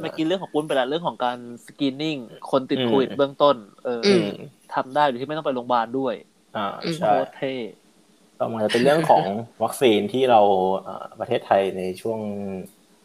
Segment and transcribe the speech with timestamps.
[0.00, 2.16] เมื่อกี้เรื่องของปุ้นไปแล้วเรื่องของการสกรีนนิ่ง
[2.50, 4.02] คนติดโควิดเบื้องต้น เออ
[4.74, 6.14] ทำได้โดยที่ไม่ต้องไปโรงพยาบาลด้วย
[6.56, 7.54] อ่าใช่เท่
[8.40, 9.24] ต่อมาจะเป็นเรื่องของ
[9.62, 10.40] วัคซีนที่เรา
[11.20, 12.20] ประเทศไทยในช่วง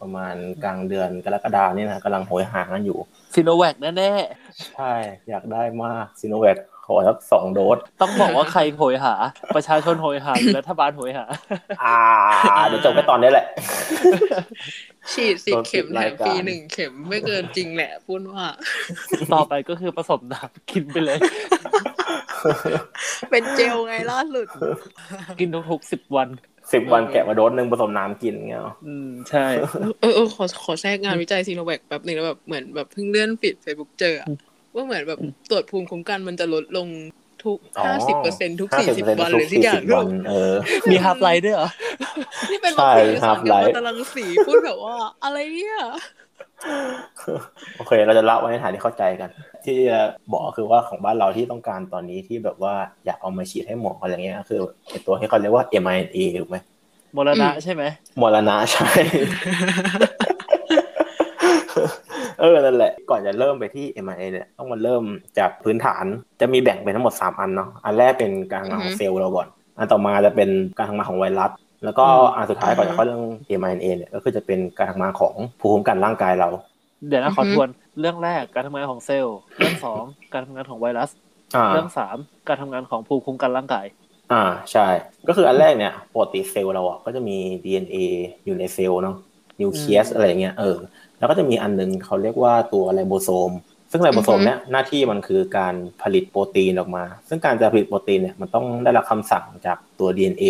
[0.00, 2.98] ประมาณกลางเดือนกรกฎาเนี่ยนะกำลังโหยหากันอยู่
[3.34, 4.92] ซีโนแวคแน่ๆใช่
[5.28, 6.56] อยากได้มากซีโนแวค
[6.86, 9.14] ขอสักสองโดส ต้องบอกว่าใครโหยหา
[9.54, 11.24] ประชาชนโหยหารัฐบาลโหยหา
[11.82, 11.96] อ่า
[12.68, 13.46] เดี๋ยวจบไปตอนนี้แหละ
[15.12, 18.44] ฉีดสิเข็มแถมฟรีหนึ่งเข็มไม่เกินจริงแหละพูดว่า
[19.34, 21.18] ต่อไปก็คือผสมน้ำกินไปเลย
[23.30, 24.46] เป็นเจลไงล่าสุด
[25.40, 26.28] กินทุกๆสิบวัน
[26.72, 29.46] สิบวันแกะมาโดสหนึ่งผสมน้ำกินเงี้ยอืมใช่
[30.00, 34.14] เออเออขอขอแทรกงานวิจัยซีโนแวคแป๊บหนึ่งแล้วแบบเหมือนแบบเพิ่งเลื่อนปิดเฟซบุ๊กเจอ
[34.74, 35.18] ว่าเหมือนแบบ
[35.50, 36.88] ตรวจภูมิคุ้มกันมันจะลดลง
[37.44, 39.82] ทุกห้าสิบเปอร์เซ็นทุกสี่สิบวันเลยที่อย่าง
[40.90, 41.68] มีฮาร์ปไลท์ด้วยเหรอ
[42.50, 45.76] นี่เป็นโรงพยาบาลตารางสีพูดแบบว่า อะไรเนี่ย
[47.76, 49.30] โอเค เราจะเล่าไว้ในฐานที่เข้าใจกัน
[49.64, 49.98] ที่จะ
[50.32, 52.74] บอกคือว่าของบ้านเราที่ต้องการตอนนี้ที่แบบว่า
[53.06, 54.60] อยากเอามาฉีดให้หมออะไรเงี้ยคือ
[55.06, 56.56] ตัวที่เขาเรียกว่า mRNA ถูกไหม
[57.16, 57.82] มรณะใช่ไหม
[58.22, 58.88] มรณะใช่
[60.22, 65.02] เออ นั่นแหละ ก่อนจะเริ่มไปที่ mRNA เนี่ยต้องมาเริ่ม
[65.38, 66.04] จากพื้นฐาน
[66.40, 71.50] จะมีแบ่งเป็นทั้งหมด 3 อันเนาะอันแรกเป็นการทำงานของเซลล์เราก่อน อันต่อมาจะเป็นการทำงานของไวรัส
[71.84, 72.06] แล้วก็
[72.36, 73.22] อันสุดท้ายก่อนจะเข้าเรื่อง
[73.60, 76.48] mRNA เนี่ยก็คือจะเป็นการทำงานของภูมิคุ้มกันร่างกายเรา
[77.08, 77.68] เดี๋ยวนะขอทวน
[78.00, 81.10] เรื่องแรกการทำงานของเซลล์เรื่องสองการทำงานของไวรัส
[81.72, 82.16] เรื่องสาม
[82.48, 83.86] การทำงานของภูมิคุ้มกันร่างกาย
[84.32, 84.86] อ่าใช่
[85.28, 87.96] ก็คืออันแรกเนี่ยปกติเซลล์เราอะก็จะมี DNA
[88.44, 89.16] อยู่ในเซลล์เนาะ
[89.60, 90.76] นิวเคลียสอะไรเงี้ยเออ
[91.24, 93.52] แล้วก็จะมีอันนึงเขาเรียกว่าตัวไรโบโซม
[93.90, 100.44] ซึ่งไรโบโซมเนี่ยหน้าที่มันคือการผลิตโปรตีนออกมา ซึ่งการจะผลิตโปรตีนเนี่ยมันต้องได้รับคำสั่งจากตัว DNA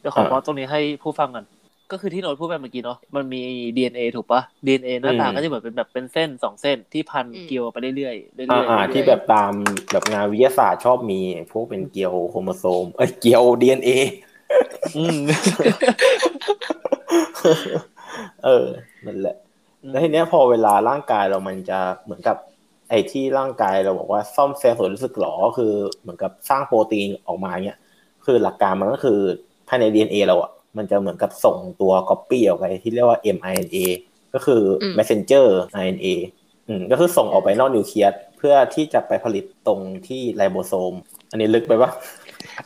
[0.00, 1.44] เดี๋ยวขอพอตรงนี้ให้ผู้ฟังกัน
[1.92, 3.42] ก็คือที่โน้ตพูดไปเมื่อกี้เนาะมันมี
[3.76, 8.14] DNA ถูกปะ DNA หน้าตาก็จะเหมือนเป็นแบบเป็นเส้นสองเส้นที่พันเกลียวไปเรื่อยๆเรื่อ
[8.84, 9.52] ยๆที่แบบตาม
[9.92, 11.20] แบบงานวิทยาศาสตร์ชอบมี
[11.52, 13.90] พวกเป็นเกลียวโครโมโซมเอ้ยเกลียว DNA
[18.44, 18.66] เออ
[19.06, 19.36] นั่นแหละ
[19.90, 22.36] แล้วทีเนี้ยพอเวลาร่างกายเรามันจะเหมือนกับ
[22.90, 27.78] ไอ้ที่ร่างกายเราบอกว่าซ่อมแซมส่วนรู้สึกหรอคือเหมือนกับสร้างโปรตีนออกมาเนี่ย
[28.26, 29.18] คือหลักการมันก็คือ
[29.68, 33.76] ภายใน DNA เราอะมันจะเหมือนกับส่งตัวก๊อปปี้ออกไปที่เรียกว่า mRNA
[34.34, 34.62] ก็คือ
[34.98, 35.46] messenger
[35.82, 36.06] RNA
[36.68, 40.94] อืมก็คือส่งออกไปนอกนิวเคลียสเพื่อที่จะไปผลิตตรงที่ไลโบโซม
[41.30, 41.90] อันนี้ลึกไปปะ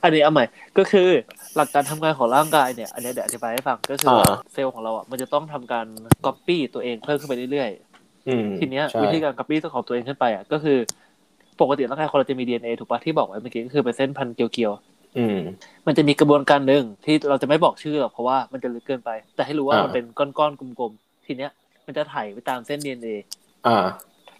[0.02, 0.44] อันนี้เอาใหม่
[0.78, 1.08] ก็คือ
[1.56, 4.16] หลักการทำงานของร่างกายเนี่ย อันนี้เดี๋ยวอธิบายให้ฟังก็คือ
[4.52, 5.86] เซลล์ของเราอะมันจะต้องทำการ
[6.26, 10.78] ก๊อปปี้ตัวเองเพิ่มขึ้นไปเรื่อยๆทีเนี้ยวิธีการก๊อปปี้ตัวของตัวเองขึ้นไปอะก็คือ
[11.60, 21.50] ปกติร่างกายคนเราจะมีดีเอ็นเอถูกปะที่บอกไว้เมื่อกี้ก็คือเป็นเส้นพันเกลียวๆมันจะมีกระบวนการหนึ่งที่เราจะไม่บอกชื่อหรอกเพราะว่ามันจะลึกเกินไป แต่ให้รู้ว่ามันเป็นก้อนๆกลมๆทีเนี้ย
[21.86, 23.08] มันจะถ่ายไปตามเส้นดีเอ็นเอ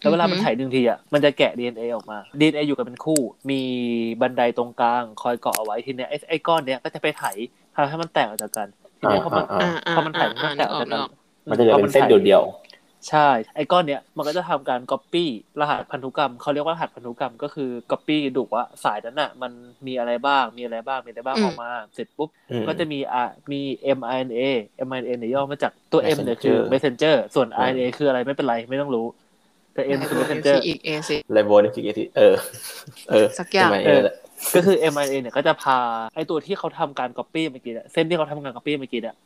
[0.00, 3.60] แล้วเวลามันถ่ายหนึ่งทีอะมันจะแกะ DNA ออกมา DNA อยู่กันเป็นคู่ มี
[4.20, 7.24] บันไดตรงกลาง คอยเกาะเอาไว้ทีเนี้ยไอ้ไอ้ก้อนเนี้ยก็จะไปไถ
[7.74, 8.68] ทำให้มันแตกออกจากกัน
[9.00, 9.44] ทีเนี้ยพอมัน
[9.96, 11.00] พอมันถ่ายมันแตกออกจากกัน
[11.48, 12.44] มันจะเป็นเส้นเดียว
[13.08, 15.28] ใช่ ไอ้ก้อนเนี้ยมันก็จะทำการก๊อปปี้
[15.60, 19.52] รหัสพันธุกรรมเขาเรียกว่ารหัสพันธุกรรมก็คือก๊อปปี้ดูว่าสายนั้นอะมัน
[19.86, 22.28] มีอะไรบ้างมีอะไรบ้างมีอะไรบ้างออกมา เสร็จปุ๊บ
[22.68, 23.60] ก็จะมีอะมี
[23.98, 24.40] mRNA
[24.86, 29.06] mRNA เนี่ยย่อมาจากตัว M เนี่ยคือ messenger ส่วน RNA คืออะไรไม่เป็นไรไม่ต้องรู้
[29.80, 32.34] แต่ M คือ messenger อีก acid ribonucleic acid เออ
[33.10, 34.00] เออสักอย่างเออ
[34.54, 35.78] ก็คือ mRNA เนี่ยก็จะพา
[36.14, 39.16] ไอตัวที่เขาทำการ copy เมื่อกี้เส้นที่เขาทำการ copy เมื่อกี้เนี่ย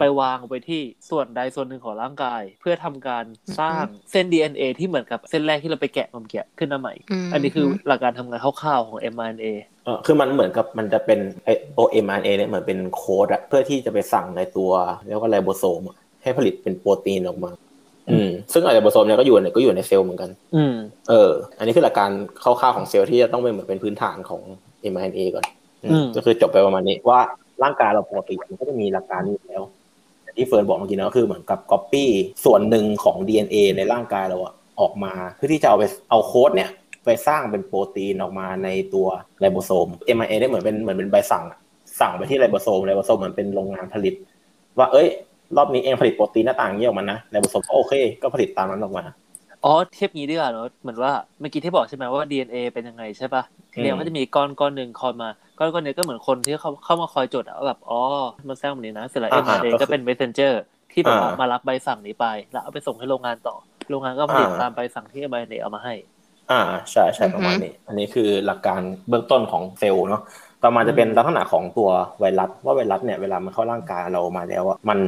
[0.00, 3.24] ไปวางไว้ที่ส่วนใดส่วนหนึ่งของร่างกาย เพื่อทำการ
[3.58, 6.94] สร้างเส้น DNA ที่เหมือนกับเส้นแรกที่เราไปแกะมันเกะขึ้นมาใหม่
[7.32, 9.46] อันนี้คือหลักการทำงานคร่าวๆของ mRNA
[9.84, 14.70] เออคือมันเหมือนกับมันจะเป็นไอตัว mRNA เนี่ยเหมือนเป็นโค้ดอะเพื่อที่จะไปสั่งในตัว
[15.06, 15.82] แล้วก็ไรโบโซม
[16.22, 17.50] ให้ผลิตเป็นโปรตีนออกมา
[18.12, 20.74] อืมซึ่งไรโบโซมเนี่ยก็อยู่ในก็อยู่ในเซลล์เหมือนกัน อืม
[21.08, 22.10] เออ อันนี้คือหลักการ
[22.42, 24.42] คร่าวๆของเซลล์ที่จะต้องเป็นเหมือนเป็นพื้นฐานของ
[24.92, 25.44] mRNA ก่อน
[26.16, 27.20] ก็คือจบไปประมาณนี้ว่า
[27.62, 29.62] ร่างกายเราปกติมันก็จะมีหลักการนี้แล้ว
[30.36, 32.10] ที่เฟิร์นบอกเมื่อกี้นะก็คือเหมือนกับก๊อปปี้
[32.44, 36.70] ส่วนหนึ่งของ DNA ในร่างกายเราอะออกมาเพื่อที่จะเอาไปเอาโค้ดเนี่ย
[37.04, 39.06] ไปสร้างเป็นโปรตีนออกมาในตัว
[39.40, 41.44] ไรโบโซม mRNA ได้เหมือนเป็นเหมือนเป็นใบสั่ง
[42.00, 44.14] สั่งไปที่ไลโบโซมไลโบโซมเหมือนเป็นโรงงานผลิต
[44.78, 45.08] ว่าเอ้ย
[45.56, 47.92] รอบนี้เองผลิตโปรตีนหน้าต่างนี้ออกมานะในผสมก็โอเค
[48.22, 49.04] ก็ผลิตตามนั้นออกมา
[49.64, 53.42] อ๋อเทียบงี้ดีกว่าเนาะเหมือนว่าเมื่อกี้ที่บอกใช่ไหมว่า DNA เป็นยังไงใช่ปะ
[53.72, 58.00] ทีนี้มันจะมีก้อนก้อนหนึ่งคอยมา ก้อนก้อนนี้ก็เหมือนคนที่เขาเข้ามาคอยจดอะแบบอ๋อ
[58.48, 60.52] มันสร้างแบบนี้นะเสร็จแล้ว mRNA ก็เป็น messenger
[60.92, 63.56] ที่แบบมารับใบสั่งนี้ไป แล้วเอาไปส่งให้โรงงานต่อ
[63.90, 65.94] โรงงานก็ผลิตตามใบสั่งที่ mRNA เอามาให้
[66.50, 66.60] อ่า
[66.90, 70.22] ใช่ใช่ประมาณนี้ อันนี้คือหลักการเบื้องต้นของเซลล์เนาะ
[70.62, 71.88] ต่อมาจะเป็นลักษณะของตัว
[72.20, 74.98] ไวรัสว่าไวรัสเนี่ยเวลามันเข้าร่างกายเรามาแล้วอะมัน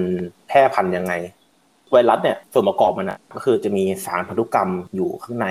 [0.48, 5.46] แพร่พันธุ์ยังไงอไวรัสเนี่ยส่วนประกอบมันอะก็คือจะมีสารพันธุกรรมอยู่ข้างใน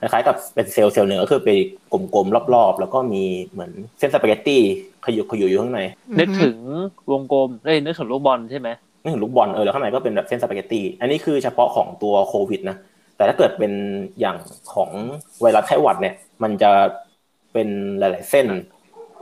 [0.00, 1.50] คล้ายๆกับเป็นเซลล์เซลล์หนึ่งก็คือไป
[1.92, 3.22] กลมๆรอบๆ แล้วก็มี
[3.52, 4.60] เหมือนเส้นสปาเกตตี้
[5.04, 5.80] ขยุกขยุอยู่ข้างใน
[6.18, 6.56] นึกถึง
[7.12, 8.68] วงกลมได้นึกถึงลูกบอลใช่ไหม
[9.02, 12.76] นึกถึงลูกบอลเออแล้วข้างในก็เป็นแบบเส้นสปาเกตตี้อันนี้คือเฉพาะของตัวโควิดนะ
[13.16, 13.72] แต่ถ้าเกิดเป็น
[14.20, 14.36] อย่าง
[14.74, 14.90] ของ
[15.40, 16.70] ไวรัสไข้หวัดเนี่ย มันจะ
[17.52, 18.46] เป็นหลาย ๆ เส้น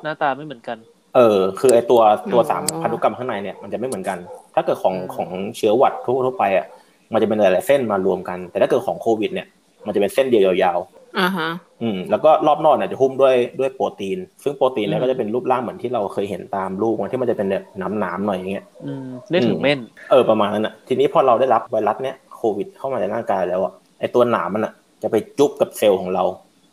[0.02, 0.78] หน้าตาไม่เหมือนกัน
[1.16, 2.00] เออ คือไอตัว
[2.32, 4.18] ตัวสามพันธุกรรมข้างในเนี่ยมันจะไม่เหมือนกัน
[4.54, 6.66] ถ้าเกิดของของเชื้อหวัดทั่วไปอะ
[7.12, 9.46] มันจะเป็นหลายๆเส้นมารวมกัน แต่ถ้าเกิดของโควิด เนี่ย
[9.86, 11.48] มันจะเป็นเส้นเดียวยาวๆอ่าฮะ
[11.82, 17.64] อืมแล้วก็รอบนอกเนี่ยจะหุ้มด้วยด้วยโปรตีน ซึ่งโปรตีนเนี่ยก็จะเป็นรูปร่างเหมือนที่เราเคยเห็นตามรูปมันที่มันจะเป็นแบบ
[18.04, 19.78] น้ำๆหน่อยอย่างเงี้ยอืมได้ถึงเม่น
[20.10, 24.72] เออประมาณนั้นอะทีนี้พอเราได้รับไวรัสเนี่ยโควิดเข้ามาในร่างกายแล้วอะไอตัวหนามมันอะ
[25.02, 26.24] จะไปจุ๊บกับเซลล์ของเรา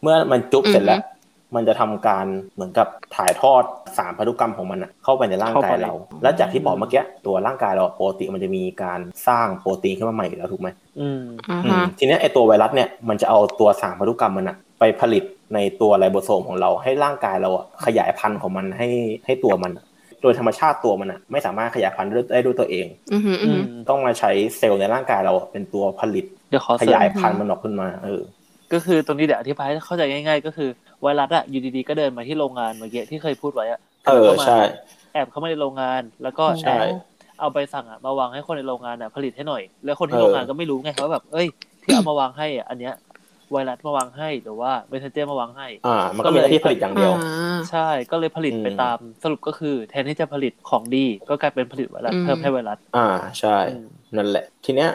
[0.01, 1.01] เมื่อมันจุ๊บเสร็จแล้ว
[1.56, 2.26] มันจะทำการ
[2.56, 3.64] เหมือนกับถ่ายทอด
[3.98, 5.94] สารพันธุกรรมของมันเข้าไปในร่างกายเรา
[6.24, 10.70] แล้วจากที่บอกเมื่อกี้ตัวร่างกายเราปกติมันจะมีการสร้างโปรตีนขึ้นมาใหม่แล้วถูกไหม
[11.00, 11.24] อืม
[11.98, 18.88] ทีนี้ไอตัวไวรัสเนี่ยมันจะเอาตัวสารพันธุกรรมมันอะไปผลิตในตัวไรโบโซมของเราให้ร่างกายเราอะขยายพันธุ์ของมันให้
[19.26, 19.72] ให้ตัวมัน
[20.22, 22.88] โดยธรรมชาติตัวมันอะไม่สามารถขยายพันธุ์ได้ด้วยตัวเอง
[23.90, 26.26] ต้องมาใช้เซลล์ในร่างกายเราเป็นตัวผลิต
[26.82, 28.22] ขยายพันธุ์มันออกขึ้นมาเออ
[28.74, 30.70] ก็คือตรงนี้เดี๋ยวอธิบายให้เข้าใจง่าย ๆ ก็คือ
[31.02, 34.60] ไวรัสอะอยู่ดีๆก็เดินมาที่โรงงานเมื่อกี้ที่เคยพูดไว้อะเออใช่
[35.14, 36.86] แอบเข้ามาในโรงงาน แล้วก็แอบ
[37.40, 41.48] เอาใบสั่งอะมาวางให้คนในโรงงานอะผลิตให้หน่อย แล้วคนที่โรงงานก็ไม่รู้ไงว่าแบบเอ้ย
[41.84, 42.94] ที่เอามาวางให้อะอันเนี้ย
[43.52, 47.14] ไวรัสมาวางให้หรือว่า messenger มาวางให้ อ่า มันก็มีหน้าที่ผลิตอย่างเดียว
[47.72, 53.08] ใช่ ก็เลยผลิตไปตามสรุปก็คือ แทนที่จะผลิตของดี ก็กลายเป็นผลิตไวรัสเพิ่มให้ไวรัส อ่า
[53.40, 53.58] ใช่
[54.18, 54.90] นั่นแหละ ทีเนี้ย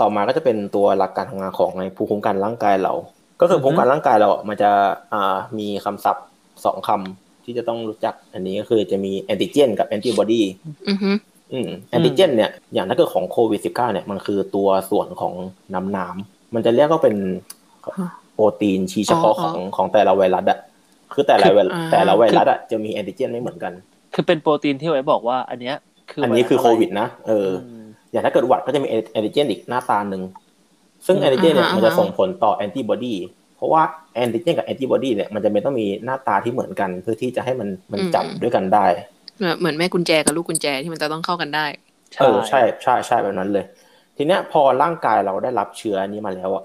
[0.00, 2.92] ต่อมาก็จะเป็นตัวหลักการทำงานของในภูมิคุ้มกันร่างกายเรา
[3.42, 4.70] ก็คือภูมิคุ้มกันร่างกายเรามันจะ
[5.12, 6.26] อ่ามีคำศัพท์
[6.64, 10.42] สองคำที่จะต้องรู้จัก อันนี้ก็คือจะมีแอนติเจนกับแอนติบอดี
[11.52, 15.34] อืมแอนติเจน เนี่ยอย่างถ้าเกิดของโควิด -19 เนี่ยมันคือตัวส่วนของ
[15.74, 17.16] น้ำน้ำมันจะเรียกก็เป็น
[18.34, 20.58] โปรตีนชี้เฉพาะของของแต่ละไวรัสอะ
[21.14, 21.46] คือแต่ละ
[21.92, 23.72] แต่ละไวรัสอะจะมีแอนติเจนไม่เหมือนกัน
[24.14, 25.76] คือเป็นโปรตีนที่ไว้บอกว่า อันเนี้ย
[26.10, 27.48] คืออันนี้คือโควิดนะเออ
[28.10, 30.22] อย่างถ้าเกิดหวัดก็จะมีแอนติเจนอีกหน้าตาหนึ่ง
[31.06, 33.14] ซึ่งแอนติเจนเนี่ยมันจะส่งผลต่อแอนติบอดี
[33.56, 33.82] เพราะว่า
[34.14, 38.84] แอนติเจนกับแอนติบอดีเนี่ยมันจะเป็นต้องมีหน้าตาที่เหมือนกัน เพื่อที่จะให้มันมันจับด้วยกันได้
[39.58, 41.66] เหมือนแม่กุญแจกับลูกกุญแจที่มันจะต้องเข้ากันได้
[42.20, 43.64] เออใช่ใช่ใช่แบบนั้นเลย
[44.16, 46.64] ทีเนี้ยพอร่างกายเราได้รับเชื้อนี้มาแล้วอะ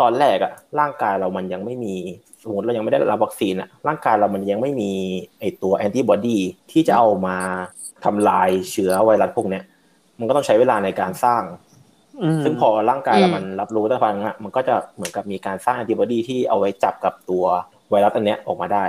[0.00, 1.94] ตอนแรกอะร่างกายเรามันยังไม่มี
[2.42, 4.90] สมมติเรายังไม่ได้รับวัคซีนอะร่างกายเรามันยังไม่มี
[5.40, 6.38] ไอตัวแอนติบอดี
[6.72, 7.36] ที่จะเอามา
[8.04, 9.62] ทำลายเชื้อไวรัสพวกเนี้ย
[10.18, 11.42] มันก็ต้องใช้เวลาในการสร้าง
[12.44, 17.44] ซึ่งพอร่างกายเรามันรับรู้ได้ฟังอะมันก็จะเหมือนกับมีการสร้างแอนติบอดีที่เอาไว้จับกับตัว
[17.90, 18.84] ไวรัสอันเนี้ยออกมาได้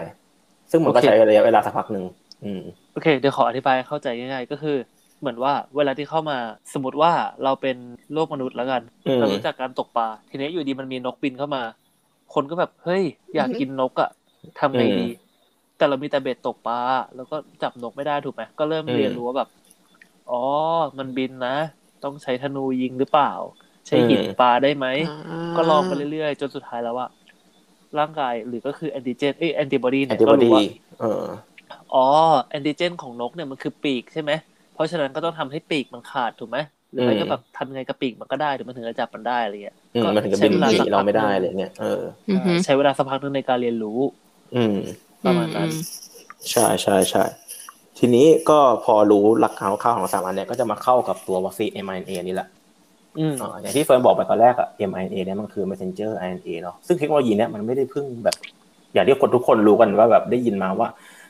[0.71, 2.05] ซึ่งมันก็ใช้ระยะเวลาสักพักหนึ่ง
[2.93, 4.77] โอเค เดี๋ยวขออธิบายเข้าใจง่ายๆก็คือ
[5.19, 6.37] เหมือนว่าเวลาที่เข้ามา
[6.73, 7.11] สมมติว่า
[7.43, 7.77] เราเป็น
[8.13, 8.81] โลกมนุษย์แล้วกัน
[9.19, 11.63] เรารู้จักการตกปลาทีนี้อยู่ดีมันมีนกบินเข้ามา
[12.33, 13.03] คนก็แบบเฮ้ย
[13.35, 14.09] อยากกินนกอะ
[14.59, 15.07] ทำไงดี
[15.77, 16.79] แต่เรามีแต่เบ็ดตกปลา
[17.15, 19.49] แล้วก็จับนกไม่ได้ถูกไหมก็เริ่มเรียนรู้ว่าแบบ
[20.31, 20.41] อ๋อ
[20.97, 21.55] มันบินนะ
[22.03, 23.27] ต้องใช้ธนูยิงหรือเปล่า
[23.87, 24.85] ใช้หินปลาได้ไหม
[25.55, 27.07] ก็ลองไปเรื่อยๆ จนสุดท้ายแล้วว่า
[27.97, 30.61] ร่างกายหรือก็คือแอนติเจนเอ้แอนติบอดีเนี่ยก็รู้ว่า
[31.89, 31.97] อ๋อ
[32.49, 34.31] แอนติเจนของนกเนี่ยมันคือปีกใช่ไหม
[34.71, 36.57] เพราะฉะนั้นก็ต้องทำให้ปีกมันขาดถูกไหม
[36.91, 41.85] หรือไม่ก็แบบทำไงกับปีกมันก็ได้ถึงมันถึงจะจับมันได้อะไรเงี้ยก็มันถึงจะบินหนีเราไม่ได้อะไรเงี้ยเออ
[42.63, 43.99] ใช้เวลาสักพักนึงในการเรียนรู้
[44.55, 44.75] อืม
[45.25, 45.71] ประมาณนั้น
[46.51, 47.23] ใช่ใช่ใช่
[47.99, 52.47] ทีนี้ก็พอรู้หลักการคร่าวของสามอันเนี้ยก็จะมาเข้ากับตัววัคซีน mRNA นี่แหละ
[53.19, 58.35] อืมอย่างที่เฟิร์นบอกไปตอนแรกอะ mRNA เนี่ยมันคือ messenger RNA เนาะซึ่งเทคโนโลยีเนี้ยมันไม่ได้พึ่งแบบ
[58.93, 60.87] อย่างที่คนทุกคนรู้กันว่าแบบได้ยินมาว่า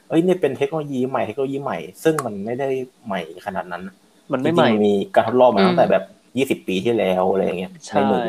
[0.09, 2.67] เอ้ยนี่เป็นเทคโนโลยีใหม่เทคโนโลยีใหม่ ซึ่งมันไม่ได้
[3.05, 3.83] ใหม่ขนาดนั้น
[4.31, 6.03] มันไม่ใหม่มีการทดลองมาตั้งแต่แบบ
[6.39, 8.19] ยี่สิบปีที่แล้วอะไรเงี้ยในหมู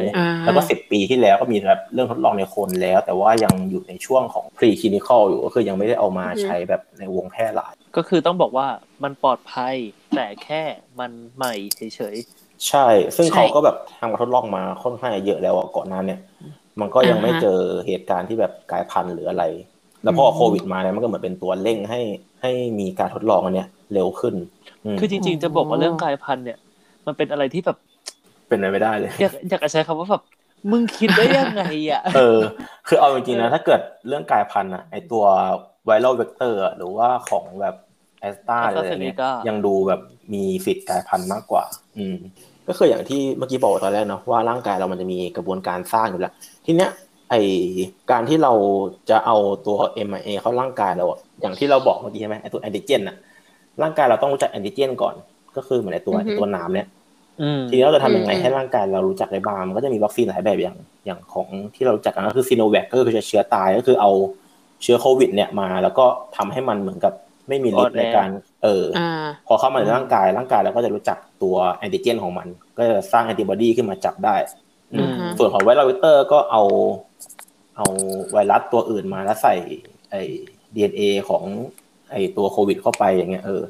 [0.45, 8.67] แล้วก็สิบปีที่แล้วก็มีแบบเรื่องทดลองในคนแล้ว แต่ว่ายังอยู่ในช่วงของ pre clinical อยู่ก็คือยังไม่ได้เอามาใช้แบบในวงแพร่หลาย ก็คือต้องบอกว่า
[9.03, 9.75] มันปลอดภัย
[10.17, 10.63] แต่แค่
[11.01, 12.87] มันใหม่เฉยๆใช่
[13.17, 16.21] ซึ่งเขาก็แบบทำการทดลองมาค่อนข้างเยอะแล้วก่อนหน้าเนี่ย
[16.81, 19.45] มันก็ยังไม่เจอเหตุการณ์ที่แบบกลายพันธุ์หรืออะไร
[20.03, 22.01] แล้วพอโควิดมาเนี่ยมันก็เหมือนเป็นตัวเร่งให้
[22.43, 22.51] ให้
[22.81, 24.35] มีการทดลองอันเนี้ยเร็วขึ้น
[25.01, 26.59] คือจริงๆจะบอกว่าเรื่องกลายพันธุ์เนี่ย
[27.07, 27.79] มันเป็นอะไรที่แบบ
[28.51, 30.23] เป็นอะไรไม่ได้เลย อยากอยากใช้คำว่าแบบ
[30.71, 32.39] มึงคิดได้ยังไงอะ เออ
[32.89, 35.25] คือเอาจริงๆนะ ถ้าเกิดเรื่องกลายพันธุ์อะไอตัว
[35.85, 37.75] ไวรัลเวกเตอร์หรือว่าของแบบ
[38.21, 39.17] แอสตาอะไรเงี้ย
[39.49, 40.01] ยังดูแบบ
[40.35, 41.65] มีสิทธิ์กลายพันธุ์มากกว่า
[41.97, 42.17] อืม
[42.69, 46.33] ก็คืออย่างที่เมื่อกี้บอกตอนแรกเนาะว่าร่างกายเรามันจะมีกระบวนการสร้างอยู่แล้ว
[46.67, 46.91] ทีเนี้ย
[47.31, 47.35] ไอ
[48.11, 48.53] การที่เรา
[49.11, 49.77] จะเอาตัว
[50.09, 51.05] MIA เข้าร่างกายเรา
[51.41, 53.17] อย่างที่เราบอกเมื่อกี้ใช่ไหมไอตัวแอนติเจนอะ
[53.83, 55.15] ร่างกายเราต้องรู้จักแอนติเจนก่อน
[55.57, 56.87] ก็คือเหมือนไอตัวไอตัวน้ำเนี่ย
[57.69, 64.11] ทีนี้เราจะทำยังไงให้ร่างกายเรารู้จักได้บ้างมันก็จะมีวัคซีนหลายแบบอย่างอย่างของที่เรารู้จักกันก็คือซีโนแวคก็คือจะเชื้อตายก็คือเอา
[64.83, 66.07] เชื้อโควิด เนี่ยมา แล้วก็
[66.37, 67.13] ทำให้มันเหมือนกับ
[67.49, 68.29] ไม่มีฤทธิ์ในการ
[68.63, 68.85] เออ
[69.47, 72.47] พอเข้ามาในร่างกายร่างกายเราก็จะรู้จักตัวแอนติเจนของมัน
[72.79, 74.37] ก็จะสร้างแอนติบอดีขึ้นมาจับได้
[75.39, 76.63] ส่วนของไวรัสวิเตอร์ก็เอา
[77.77, 77.87] เอา
[78.33, 79.55] ไวรัสตัวอื่นมาแล้วใส่
[80.11, 80.23] ไอ้
[80.75, 81.45] ดีเอ็นเอของ
[82.11, 83.63] ไอ้ตัวโควิดเข้าไปอย่างเงี้ยเออ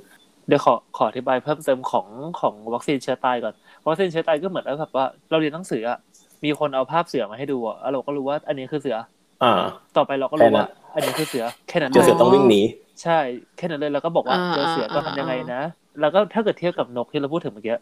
[0.51, 2.07] เดี๋ยวขอขออธิบายเพิ่มเติมของ
[2.41, 3.55] ของวัคซีนเชื้อตายก่อน
[3.87, 5.99] วัคซีนเชื้อตายก็เหมือนแบบว่า เราเรียนหนังสืออะ
[6.45, 8.97] มีคนเอาภาพเสือมาให้ดูอะแล้วเราก็รู้ว่า อันนี้คือเสือ
[9.43, 9.53] อ่า
[9.97, 12.61] ต่อไปเราก็รู้ว่า อันนี้คือเสือแค่นั้นเจอเสือต้องวิ่งหนี
[13.03, 13.19] ใช่
[13.57, 15.61] แค่นั้นเลยเราก็บอกว่าเจอเสือก็ทำยังไงนะ
[16.01, 17.77] แล้วก็ถ้าเกิดเทียบกับนกที่เราพูดถึงเมื่อกี้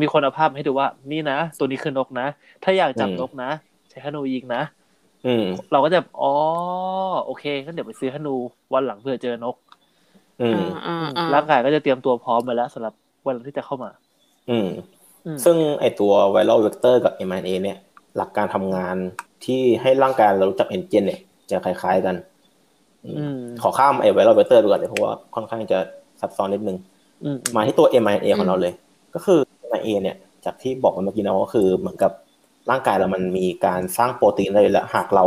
[0.00, 2.26] มีคนเอาภาพให้ดูว่า นี่นะตัวนี้คือนกนะ
[2.62, 3.50] ถ้าอยากจับนกนะ
[3.90, 4.62] ใช้ฮนูยิงนะ
[5.26, 6.32] อืมเราก็จะอ๋อ
[7.24, 8.34] โอเคงั้นเดี๋ยวไปซื้อฮนู
[8.74, 9.56] วันหลังเพื่อเจอนก
[11.34, 12.94] ร่างกายก็จะเตรียมตัวพร้อมไปแล้วสำหรับ
[13.26, 13.90] วันที่จะเข้ามา
[14.50, 14.68] อืม
[15.44, 17.78] ซึ่งไอตัวไวรัลเวกเตอร์กับ m อ a เนี่ย
[18.16, 18.96] หลักการทำงาน
[19.44, 21.20] ที่ให้ร่างกายเรารู้จักแอนติเจนเนี่ย
[21.50, 22.16] จะคล้าย ๆกัน
[23.62, 25.78] ขอข้ามไอ viral vector ไปก่อนเลยเพราะว่าค่อนข้างจะ
[26.20, 26.76] ซับซ้อนนิดนึง
[27.56, 28.72] มาที่ตัว mRNA ของเราเลย
[29.14, 29.40] ก็คือ
[29.70, 32.12] mRNA เนี่ย จากที่บอกเมื่อกี้นะก็คือเหมือนกับ
[32.70, 35.24] ร่างกายเรามันมีการสร้างโปรตีนเลยแล้ว หากเรา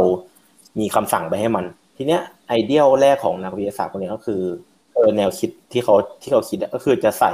[0.80, 1.66] มีคำสั่งไปให้มัน
[1.98, 7.32] ทีเนี้ยไอเดียแรกของนักวิทยาศาสตร์คนนี้ก็คือเออแนวคิดที่เขาที่เขาคิดก็คือจะใส่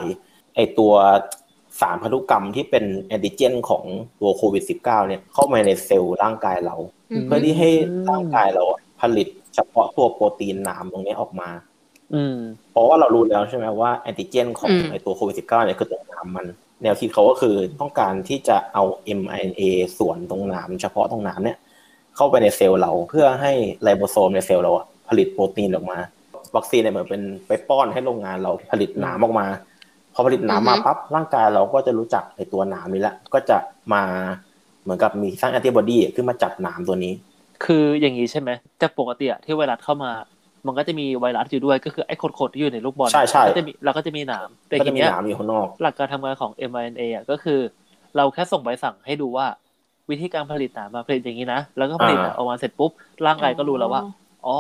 [0.56, 0.94] ไอตัว
[1.80, 3.84] สารพันธุกรรมที่เป็นแอนติเจนของ
[4.22, 6.76] ตัวโควิด -19 เนี่ยเข้ามาในเซลล์ร่างกายเรา
[7.26, 7.70] เพื่อที่ให้
[8.10, 8.64] ร่างกายเรา
[9.02, 11.50] ผลิตเฉพาะตัวโปรตีนหนามตรงนี้ออกมา
[12.72, 16.46] เพราะว่าเรารู้แล้วใช่ไหมว่าแอนติเจนของไอตัวโควิด -19 เนี่ยคือตัวหนามมัน
[16.84, 18.84] แนวคิดเขาก็คือต้องการที่จะเอา
[19.20, 19.62] mRNA
[19.98, 21.58] ส่วนตรงหนามเฉพาะตรงหนามเนี่ย
[22.16, 24.72] เข้าไปในเซลล์เราเพื่อให้ไรโบโซมในเซลล์เรา
[25.10, 26.00] ผลิตโปรตีนออกมา
[26.56, 29.48] วัคซีนเนี่ยเหมือนเป็นไปป้อนให้โรงงานเราผลิตหนามออกมา
[30.14, 33.58] พอผลิตหนามมาปั๊บร่างกายเราก็จะรู้จักไอตัวหนามนี้ละก็จะ
[33.94, 34.04] มา
[34.84, 37.14] เหมือนกับมีสร้างแอนติบอดีขึ้นมาจับหนามตัวนี้
[37.66, 40.12] คืออย่างนี้ใช่ไหมแต่ปกติอะที่ไวรัสเข้ามา
[40.66, 47.60] มันก็จะมีไวรัสอยู่ด้วยก็คือไอ้โคดๆที่อยู่ในลูกบอลใช่ใช่ก็จะมีเราก็จะมีหนามแต่ทีนี้หนามอยู่ข้างนอก หลักการทำงานของ mRNA อะก็คือ
[48.16, 49.46] เราแค่ส่งใบสั่งให้ดูว่า
[50.10, 52.92] วิธีการผลิตหนามมาผลิตอย่างนี้นะแล้วก็ผลิตออกมาเสร็จปุ๊บ
[53.26, 54.02] ร่างกายก็รู้แล้วว่า
[54.46, 54.58] อ๋อ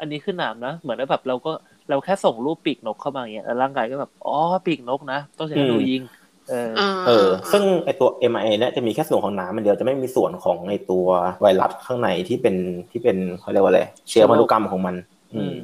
[0.00, 1.52] อันนี้คือหนามนะเหมือนแบบเราก็
[1.90, 4.36] เราแค่ส่งรูปปีกนกเข้ามาอย่างเงี้ยแล้วร่างกายก็แบบอ๋อ
[4.66, 6.02] ปีกนกนะต้องใช้ดูยิง
[6.50, 6.70] เออ
[7.06, 11.06] เออ ซึ่งไอตัว m อ a เนี่ยจะมีแค่ส่วนของน้ำมันเดียวจะไม่มีส่วนของไอตัว
[11.40, 12.56] ไวรัสข้างในที่เป็น
[12.90, 14.94] ที่เป็นเขาเรียกว่าอะไรเชื้อพันธุกรรมของมัน
[15.34, 15.54] อืม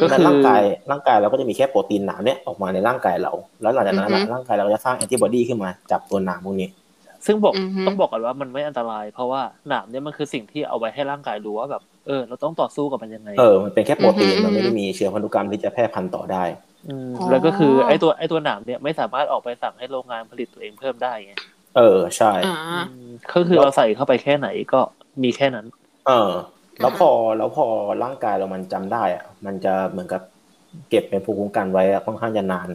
[0.00, 6.68] ก็คือร่างกายร่างกายเราก็จะมีแค่โปรตีนหนามเนี่ยออกมาในร่างกายเรา แล้วหลังจากนั้นร่างกายเราจะสร้างแอนติบอดีขึ้นมาจับตัวหนามพวกนี้
[7.26, 7.54] ซึ่งบอก
[7.86, 16.44] ต้องบอกก่อนว่ามันไม่อันตราย เพราะว่าหนามเนี่ยมันคือสิ่งที่เอาไว้ให้ร่างกายรู้ว่าแบบ เออ เราต้องต่อสู้กับมันยังไง เออ มันเป็นแค่โปรตีน มันไม่ได้มีเชื้อพันธุกรรมที่จะแพร่พันธุ์ต่อได้
[17.30, 21.34] แล้วก็คือไอ้ตัวไอ้ตัวหนามเนี่ยไม่สามารถออกไปสั่งให้โรงงานผลิตตัวเองเพิ่มได้ไง
[21.76, 22.32] เออ ใช่
[23.32, 24.80] ก็คือเราใส่เข้าไปแค่ไหนก็
[25.22, 25.66] มีแค่นั้น
[26.06, 26.32] เออ
[26.80, 27.66] แล้วพอแล้วพอ
[28.02, 30.22] ร่างกายเรามันจำได้อะมันจะเหมือนกับ
[30.88, 32.68] เก็บเป็นภูมิคุ้มกันไว้ค่อนข้างจะนาน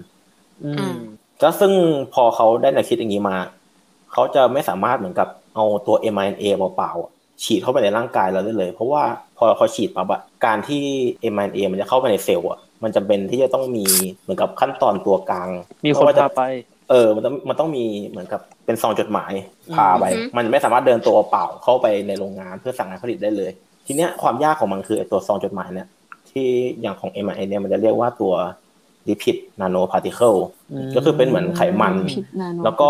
[0.65, 0.95] อืม
[1.41, 1.71] ก็ซึ่ง
[2.13, 3.37] พอเขาได้แนวคิดอย่างนี้มา
[4.13, 9.03] เขาจะไม่สามารถเหมือนกับเอาตัว mRNA เปล่าๆ ฉีดเข้าไปในร่างกายเราได้เลย เพราะว่า
[9.37, 10.83] พอเขาฉีดปั๊บอะการที่
[11.33, 13.85] mRNA มันจะเข้าไปในเซลล์อะมันจำเป็นที่จะต้องมี
[14.21, 15.49] เหมือนกับขั้นตอนตัวกลาง
[15.85, 16.43] มีคนพาไป
[16.89, 19.31] เออ มันต้องมันต้องมีเหมือนกับเป็นซองจดหมาย
[19.75, 20.05] พาไป
[20.37, 23.51] มันไม่สามารถเดินตัวเปล่าเข้าไปในโรงงานเพื่อสั่งงานผลิตได้เลย
[23.85, 25.87] ทีเนี้ยความยากของมันคือตัวซองจดหมายเนี่ย
[26.29, 26.47] ที่
[26.81, 28.33] อย่างของ mRNA เนี่ยมันจะเรียกว่าตัว
[29.07, 30.35] lipid nanoparticle
[30.95, 31.93] ก็คือเป็นเหมือนไขมัน
[32.63, 32.89] แล้วก็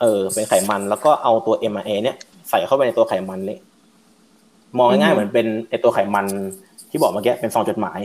[0.00, 2.16] เออเป็นไขมันแล้วก็เอาตัว mRNA เนี่ย
[2.48, 3.58] ใส่เข้าไปในตัวไขมันนี่
[4.78, 6.26] มองง่ายๆเหมือนเป็นไอตัวไขมัน
[6.90, 8.00] ที่บอกเมื่อกี้เป็นซองจดหมาย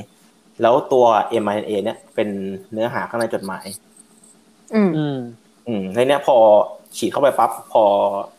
[0.62, 1.06] แล้วตัว
[1.44, 2.30] mRNA เนี่ยเป็น
[2.72, 3.66] เนื้อหาข้างในจดหมาย
[4.76, 4.90] อืม
[5.68, 6.36] อืมในเนี้ยพอ
[6.98, 7.84] ฉีดเข้าไปปั๊บพอ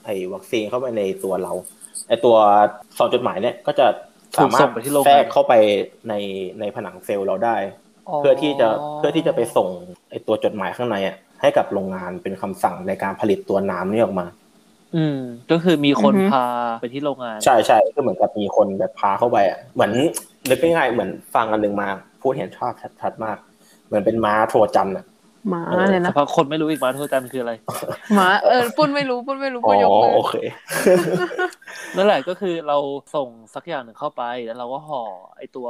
[0.04, 1.52] ไอวัคซีนเข้าไปในตัวเรา
[2.08, 2.36] ไอตัว
[2.98, 3.86] ซองจดหมายเนี่ยก็จะ
[4.38, 4.68] สามารถ
[5.06, 5.52] แทรกเข้าไป
[6.08, 6.14] ใน
[6.60, 7.56] ในผนังเซลล์เราได้
[8.18, 8.68] เพื่อที่จะ
[8.98, 9.68] เพื่อที่จะไปส่ง
[10.10, 14.26] ไอตัวจดหมายข้างในอะให้กับโรงงานเป็นคำสั่งในการผลิตตัวน้ำนี่ออกมา
[14.96, 15.18] อืม
[15.50, 16.44] ก็คือมีคนพา
[16.80, 19.92] ไปที่โรงงาน ใช่ใช่ก็เหมือนกับมีคนแบบพาเข้าไปอะเหมือน
[20.48, 21.88] นึกง่ายๆเหมือนฟังกันหนึ่งมา
[22.22, 23.36] พูดเห็นชอบชัดๆมาก
[23.86, 25.04] เหมือนเป็นม้าโทรจันอะ
[25.52, 27.52] ม้าเลยนะเพราะคนไม่รู้อีกม้าโทรจันคืออะไร
[28.18, 30.34] ม้าเออปุ้นไม่รู้ปุ้นไม่รู้ปุ้นยกมือโอเค
[31.96, 32.78] นั่นแหละก็คือเรา
[33.14, 35.02] ส่งสักอย่างหนึ่งเข้าไปแล้วเราก็ห่อ
[35.36, 35.66] ไอตัว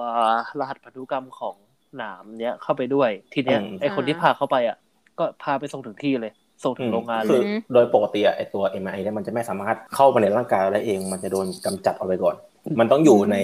[0.60, 1.54] รหัสพันธุกรรมของ
[1.96, 4.76] หนามเนี้ยเข้าไปด้วยทีเนี้ยไอคนที่พาเข้าไปอะ
[5.18, 6.32] ก็พาไปส่งถึงที่เลย
[6.64, 12.36] ส่งถึงโรงงานเลยโดยปกติไอตัว m อเนี่ยมันจะไม่สามารถเข้าไปในร่างกายได้เอง มันจะโดนกำจัดออกไปก่อน
[12.78, 13.36] มันต้องอยู่ใน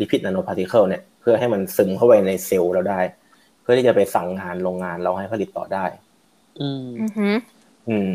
[0.00, 3.00] lipid nanoparticle เนี่ยเพื่อให้มันซึมเข้าไปในเซลล์เราได้
[3.62, 5.84] เพื่อที่จะไปสั่งงานโรงงานเราให้ผลิตต่อได้
[6.60, 6.86] อืม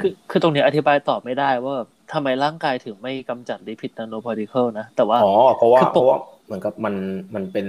[0.01, 1.75] คือคือตรงนี้อธิบายตอบไม่ได้ว่า
[2.13, 6.95] ทำไมร่างกายถึงไม่กำจัด lipid nanoparticle นะแต่ว่าอ๋อเพราะว่าเพราะว่าเหมือนกับมัน
[7.35, 7.67] มันเป็น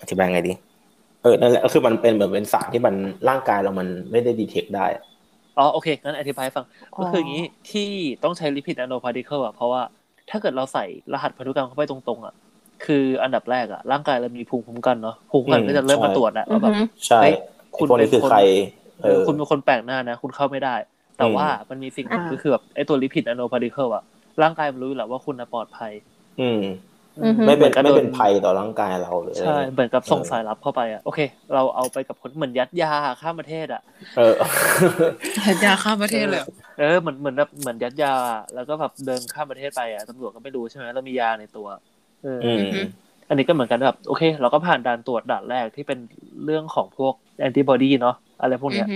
[0.00, 0.52] อธิบายไงดี
[1.22, 2.94] เออนั่นแหละก็คือมันเป็นเหมือนเป็นสารที่มัน
[3.28, 4.86] ร่างกายเรามันไม่ได้ detect ได้
[5.58, 6.64] อ๋อโอเคงั้นอธิบายฟัง
[6.98, 7.88] ก็คืออย่างนี้ที่
[8.22, 9.82] ต้องใช้ lipid nanoparticle อะเพราะว่า
[10.30, 12.34] ถ้าเกิดเราใส่รหัสพันธุกรรมเข้าไปตรงๆอะ
[12.84, 16.74] คืออันดับแรกอะร่างกายเรามีภูมิคุ้มกันเนาะภูมิคุ้มกันก็จะเริ่มมาตรวจแล้วว่าแบบ
[17.06, 17.20] ใช่
[17.78, 18.30] คุณเป็นคน
[19.02, 20.74] เออคุณเป็นคนแปลกหน้านะ คุณเข้าไม่ได้
[21.18, 24.02] แต่ว่ามันมีสิ่งหนึ่งก็คือแบบไอ้ตัว lipid nanoparticle อะ
[24.42, 25.92] ร่างกายมันรู้อยู่แล้วว่าคุณปลอดภัย
[26.40, 26.60] อืม
[27.46, 31.20] ไม่เป็นไม่เป็นภัยต่อร่างกายเราเลยใช่เหมือนกับส่งสายลับเข้าไปอะโอเค
[31.54, 33.82] เราเอาไปกับคนเหมือนยัดยาข้ามประเทศอะ
[34.16, 34.34] เออ
[35.46, 36.42] ยัดยาข้ามประเทศเลย
[36.78, 38.14] เออเหมือนเหมือนแบบเหมือนยัดยา
[38.54, 41.66] แล้วก็แบบเดินข้ามประเทศไปอะตำรวจก็ไม่รู้ใช่ไหมเรามียาในตัว
[42.22, 42.40] เออ
[43.28, 45.98] อันนี้ก็เหมือนกันแบบโอเค เราก็ผ่านด่านตรวจด่านแรกที่เป็น
[46.44, 48.88] เรื่องของพวกแอนติบอดีเนาะอะไรพวกเนี้ย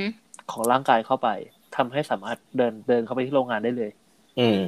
[0.52, 1.28] ของร่างกายเข้าไป
[1.76, 3.90] ทำให้สามารถเดินเดินเข้าไปที่โรงงานได้เลย
[4.38, 4.58] อืม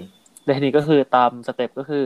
[0.45, 2.05] แต่ทีนี้ก็คือตามสเต็ปก็คือ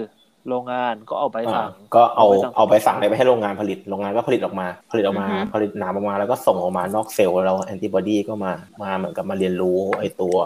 [0.49, 10.37] โรงงานก็เอาใบสั่งก็เอาเอาใบสั่งไปให้โรงงานผลิตโรงงานก็ผลิตออกมา ผลิตออกมา ผลิตหนามออกมาแล้วก็ส่งออกมานอกเซลล์แล้วแอนติบอดีก็มามาเหมือนกับมาเรียนรู้ไอ้ตัว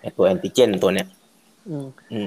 [0.00, 1.08] ไอ้ตัวแอนติเจนตัวเนี้ย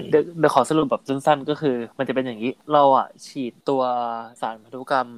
[0.09, 3.81] เดี๋ยวเดี๋ยวขอสรุปแบบสั้นๆ ก็คือ มันจะเป็นอย่างนี้ เราอะฉีดตัว
[4.41, 5.09] สารพันธุกรรม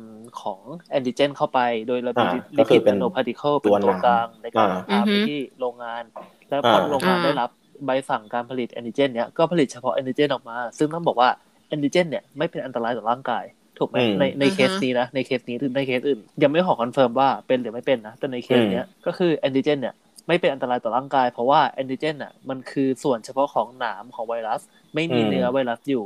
[0.42, 0.60] ของ
[0.90, 2.26] แอนติเจน เข้าไปโดยเรามี
[2.58, 6.04] lipid nanoparticle เป็นตัวกลางในการพาไปที่โรงงาน
[6.50, 7.50] แล้วพอโรงงานได้รับ
[7.86, 11.30] ใบสั่งการผลิตแอนติเจนเนี้ยก็ผลิตเฉพาะแอนติเจนออกมา ซึ่งต้องบอกว่า
[11.70, 13.44] แอนติเจนเนี่ยไม่เป็นอันตรายต่อร่างกาย
[13.78, 19.96] ถูกไหมในในเคสนี้นะ ในเคสนี้หรือในเคสอื่น ยังไม่ขอ confirm ว่าเป็นหรือไม่เป็นนะ แต่ในเคสเนี้ยก็คือแอนติเจนเนี่ย
[20.28, 24.62] ไม่เป็นอันตรายต่อร่างกาย เพราะว่าแอนติเจนอะมันคือส่วนเฉพาะของหนามของไวรัส
[24.96, 26.04] ไม่มีเนื้อไวรัสอยู่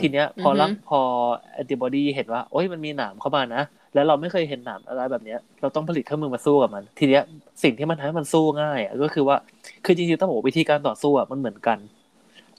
[0.00, 1.00] ทีเนี้ยพอร่างพอ
[1.54, 3.62] แอนติบอดีเห็นว่าโอ้ยมันมีหนามเข้ามานะ
[3.94, 7.22] แล้วเราไม่เคยเห็นหนามอะไรแบบเนี้ย เราต้องผลิตเครื่องมือมาสู้กับมัน ทีเนี้ย
[7.62, 9.36] สิ่งที่มันทำให้มันสู้ง่ายอะก็คือว่า
[9.84, 11.78] คือจริงๆต้องบอกวิธีการต่อสู้อะมันเหมือนกัน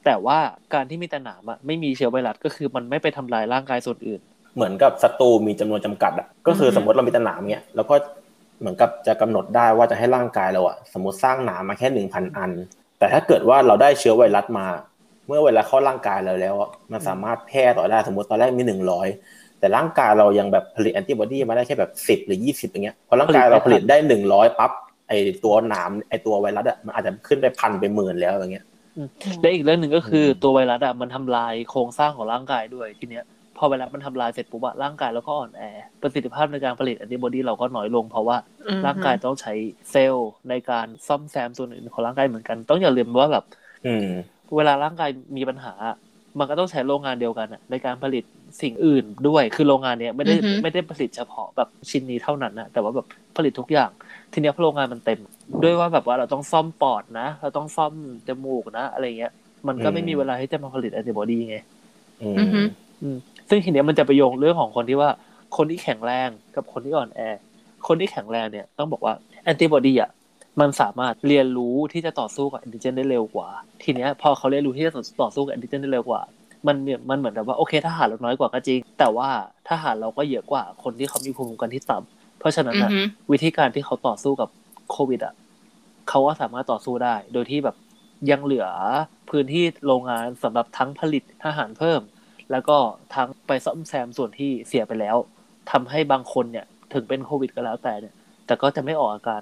[0.05, 0.37] แต่ว่า
[0.73, 4.21] การที่มีแต่หนามอะไม่มีเชื้อไวรัสก็คือมันไม่ไปทำลายร่างกายส่วนอื่น
[4.55, 7.95] เหมือนกับศัตรูมีจำนวนจำกัดอะก็คือสมมติเรามีแต่หนามเนี้ยแล้วก็
[8.59, 12.51] เหมือนกับจะกำหนดได้ว่าจะให้ร่างกายเราอะสมมติสร้างหนามมาแค่หนึ่งพันอัน
[12.99, 14.65] แต่ถ้าเกิดว่าเราได้เชื้อไวรัสมา
[15.27, 16.55] เมื่อเวลาเข้าร่างกายเราแล้ว
[16.91, 19.07] มันสามารถแพร่ต่อได้สมมติตอนแรกมีหนึ่งร้อย
[19.59, 24.71] แต่ร่างกายเรายังแบบผลิตแอนติบอดีมาได้แค่แบบสิบหรือยี่สิบอย่างเงี้ยพอร่างกายเราผลิตได้หนึ่งร้อยปั๊บ
[25.07, 28.65] ไอตัวหนามไอตัวไวรัสอะมันอาจจะขึ้นไปพันไปหมื่นแล้วอย่างเงี้ย
[29.41, 33.25] และอีกเรื่องหนึ่งก็คือตัวไวรัสอะมันทำลายโครงสร้างของร่างกายด้วยทีเนี้ย
[33.57, 35.63] พอไวรัสมันทำลายเสร็จปุ๊บอะร่างกายเราก็อ่อนแอ
[36.01, 38.37] ประสิทธิภาพในการผลิตแอนติบอดีเราก็น้อยลง เพราะว่า
[38.85, 39.53] ร่างกายต้องใช้
[39.91, 43.45] เซลล์ในการซ่อมแซมส่วนอื่นของร่างกายเหมือนกัน ต้องอย่าลืมว่าแบบ
[44.55, 45.73] เวลาร่างกายมีปัญหา
[46.39, 48.23] มันก็ต้องใช้โรงงานเดียวกันอะในการผลิต
[48.61, 53.89] สิ่งอื่นด้วย คือโรงงานเนี้ยไม่ได้ไม่ได้ผลิตเฉพาะแบบชิ้นนี้เท่านั้นนะแต่ว่าแบบผลิตทุกอย่าง
[54.33, 55.19] ทีเนี้ยพโรงงานมันเต็ม
[55.63, 57.93] ด้วยว่าแบบว่าเราต้องซ่อมปอดนะ เราต้องซ่อม
[58.27, 59.31] จมูกนะอะไรเงี้ย
[59.67, 61.57] มันก็ไม่มีเวลาที่จะมาผลิตแอนติบอดีไง
[63.49, 65.09] ซึ่งทีเนี้ยมันจะไปโยงเรื่องของคนที่ว่า
[65.57, 67.21] คนที่แข็งแรงกับคนที่อ่อนแอ
[67.87, 70.11] คนที่แข็งแรงเนี่ยต้องบอกว่าแอนติบอดีอะ
[70.59, 73.49] มันสามารถเรียนรู้ที่จะต่อสู้กับแอนติเจนได้เร็วกว่า
[73.83, 76.21] ทีเนี้ยพอเขาเรียนรู้ที่จะต่อสู้กับแอนติเจนได้เร็วกว่า
[76.67, 76.77] มัน
[77.09, 79.29] มันเหมือนแบบว่าโอเคถ้าหารเราน้อยกว่าก็จริง แต่ว่า
[79.67, 82.91] ถ้าหารเราก็เยอะกว่าคนที่เขามีภูมิคุ้มกันที่ต่ำเพราะฉะนั้นอะ
[83.31, 84.49] วิธีการที่เขาต่อสู้กับ
[84.91, 85.33] โควิดอะ
[86.09, 87.75] เขาก็สามารถต่อสู้ได้ โดยที่แบบ
[88.29, 88.67] ยังเหลือ
[89.29, 92.01] พื้นที่โรงงานสำหรับทั้งผลิตอาหารเพิ่ม
[92.51, 92.77] แล้วก็
[93.15, 95.17] ทั้งไปซ่อมแซมส่วนที่เสียไปแล้ว
[95.71, 99.41] ทำให้บางคนเนี่ย ถึงเป็นโควิดก็แล้วแต่เนี่ย แต่ก็จะไม่ออกอาการ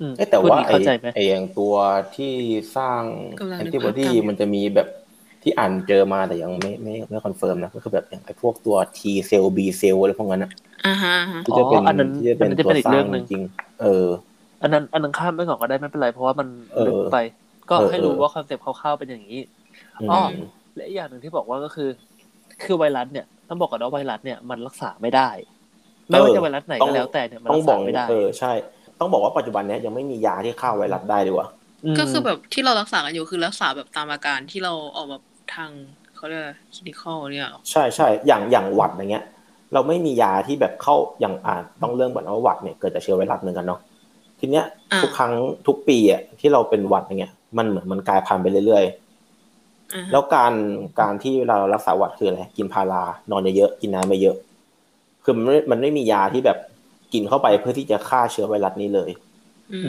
[0.00, 0.76] อืมแต่ว่าไอ้
[1.14, 1.74] ไอ้อย่างตัว
[2.16, 2.32] ที่
[2.76, 3.02] สร้าง
[3.56, 4.88] แอนติบอดีมันจะมีแบบ
[5.48, 10.50] ที่อ่านเจอมาแต่ยังไม่ไม่ไม่ confirm นะก็คือแบบอย่างไอ้พวกตัว T เซลล์ B เซลล์อะไรพวกนั้นอะ
[10.86, 11.80] อ่าฮะที่จะเป็น
[12.16, 13.42] ที่จะเป็นตัวสร้างจริง
[13.82, 14.06] เออ
[14.62, 16.48] อันนั้นอันนั้นข้ามไปก่อนก็ได้ไม่เป็นไร เพราะว่ามัน
[16.86, 17.18] ลึกไป
[17.70, 19.40] ก็ให้รู้ว่า concept คร่าวๆเป็นอย่างนี้
[20.10, 20.20] อ๋อ
[20.74, 21.88] และอีกอย่างหนึ่งที่บอกว่าก็คือ
[22.64, 25.28] คือไวรัสเนี่ยต้องบอกก่อนว่าไวรัสเนี่ยมันรักษาไม่ได้
[26.08, 28.52] ไม่ว่าจะไวรัสไหนก็แล้วแต่เนี่ยมันรักษาไม่ได้เออใช่
[29.00, 31.48] ต้องบอกว่าปัจจุบันเนี้ยยังไม่มียาที่ฆ่าไวรัสได้ดีกว่า
[31.98, 35.22] ก็คือแบบที่เรารักษากันอยู่คือรักษาแบบตามอาการที่เราออกแบบ
[35.56, 35.70] ทาง
[36.16, 36.42] เขาเรียก
[36.74, 39.24] clinical เนี่ยใช่ใช่อย่างอย่างหวัดอย่างเงี้ย
[39.72, 43.80] เราไม่มียาที่แบบเข้าอย่างอ่าต้องเริ่มก่อนว่าหวัดเนี่ยเกิดจากเชื้อไวรัสเหมือนกันเนาะ
[44.38, 44.64] ทีเนี้ย
[45.02, 45.32] ทุกครั้ง
[45.66, 50.52] ทุกปีอะที่เราเป็นหวัดอย่างเงี้ยมันเหมือนมันกลายพันธุ์ไปเรื่อยๆแล้วการ
[51.00, 54.36] การที่เรารักษาหวัดคืออะไรกินพารานอนเยอะๆกินน้ำไม่เยอะ
[55.24, 56.58] คือมันไม่มันไม่มียาที่แบบ
[57.12, 59.10] กินเข้าไปเพื่อที่จะฆ่าเชื้อไวรัสนี้เลย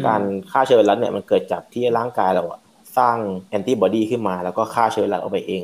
[0.06, 2.60] การฆ่าเชื้อไวรัสเนี่ยมันเกิดจากที่ร่างกายเราอะ
[2.97, 3.17] สร้าง
[3.49, 5.63] แอนติบอดีขึ้นมา แล้วก็ฆ่าเชื้อไวรัสออกไปเอง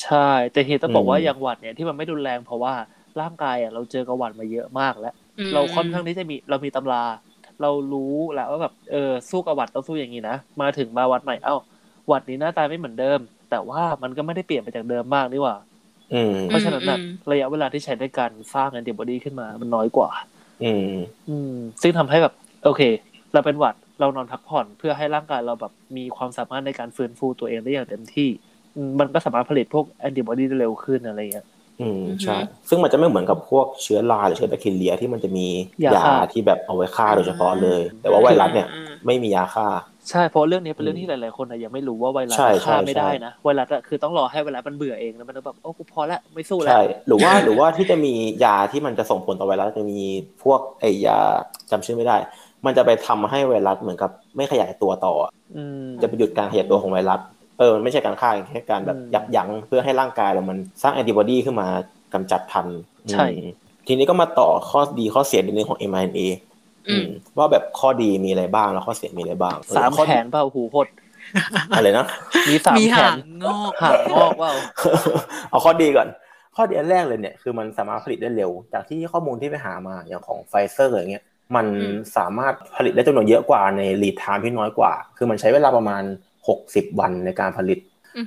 [0.00, 2.74] ใช่ แต่เหตุต้องบอกว่าอย่างหวัดเนี่ยที่มันไม่รุนแรงเพราะว่า
[3.20, 5.14] ร่างกายอะเราเจอกับหวัดมาเยอะมากแล้ว
[5.54, 7.04] เราค่อนข้างที่จะมีเรามีตำรา
[7.62, 11.56] เรารู้แล้วว่าแบบเออสู้กับวัดต้องสู้อย่างนี้นะมาถึงมาวัดใหม่เอ้า
[12.10, 15.56] วัดนี้หน้าตาไม่เหมือนเดิม แต่ว่ามันก็ไม่ได้เปลี่ยนไปจากเดิมมากนี่หว่า
[16.48, 16.82] เพราะฉะนั้น
[17.30, 20.10] ระยะเวลาที่ใช้ในการสร้างแอนติบอดีขึ้นมามันน้อยกว่า
[20.62, 20.96] อืม
[21.28, 22.82] อืม ซึ่งทำให้แบบ โอเค
[23.32, 28.28] เราเป็นหวัด เรานอนพักผ่อนเพื่อให้ร่างกายเราแบบมีความสามารถในการฟื้นฟูตัวเองได้อย่างเต็มที่
[29.00, 31.46] มันก็สามารถผลิตพวกแอนติบอดีได้เร็วขึ้นอะไรอย่างเงี้ย
[31.80, 32.36] อืมใช่
[32.68, 35.46] ซึ่งมันจะไม่เหมือนกับพวกเชื้อราหรือเชื้อแบคทีเรียที่มันจะมี
[35.94, 38.68] ยาที่แบบเอาไว้ฆ่าโดยเฉพาะเลย แต่ว่าไวรัสเนี่ย
[39.06, 39.66] ไม่มียาฆ่า
[40.10, 48.12] ใช่เพราะเรื่องนี้เป็นเรื่องที่หลาย ๆ คนยังไม่รู้ว่าไวรัสฆ่าไม่ได้นะไวรัสคือต้องรอให้ไวรัสมันเบื่อเองแล้วมันแบบโอ้กูพอละไม่สู้แล้วใช่หรือว่าหรือว่าที่จะมี
[48.44, 50.00] ยาที่มันจะส่งผลต่อไวรัสจะมี
[50.42, 51.18] พวกไอยา
[51.70, 52.16] จำชื่อไม่ได้
[52.66, 55.14] มันจะไปทำให้ไวรัสเหมือนกับ ไม่ขยายตัวต่อ
[56.02, 57.20] จะไปหยุดการขยายตัวของไวรัส
[57.58, 61.66] เออมันไม่ใช่การฆ่าแค่การแบบยับยั้งเพื่อให้ร่างกายเรามันสร้างแอนติบอดีขึ้นมา
[62.14, 62.66] กำจัดพัน
[63.10, 63.26] ใช่
[63.86, 66.20] ทีนี้ก็มาต่อข้อดีข้อเสียในเรื่องของ mRNA
[67.38, 70.86] ว่าแบบข้อดีมีอะไรบ้างแล้วข้อเสียมีอะไรบ้างสามแขนเปล่าหูพด
[71.74, 72.06] อะไรนะ
[72.48, 73.12] มีสามแขน
[73.44, 74.52] งอกหางงอกเปล่า
[75.50, 76.08] เอาข้อดีก่อน
[76.56, 81.24] ข้อดีอันแรกเลยเนี่ยคือมันสามารถผลิตได้เร็ว จากที่ข้อมูลที่ไปหามาอย่างของไฟเซอร์อย่างเงี้ย
[81.56, 81.66] มัน
[82.16, 86.02] สามารถผลิตได้จำนวนเยอะกว่าใน lead time ที่น้อยกว่า คือมันใช้เวลาประมาณ
[86.50, 87.80] 60 วันในการผลิต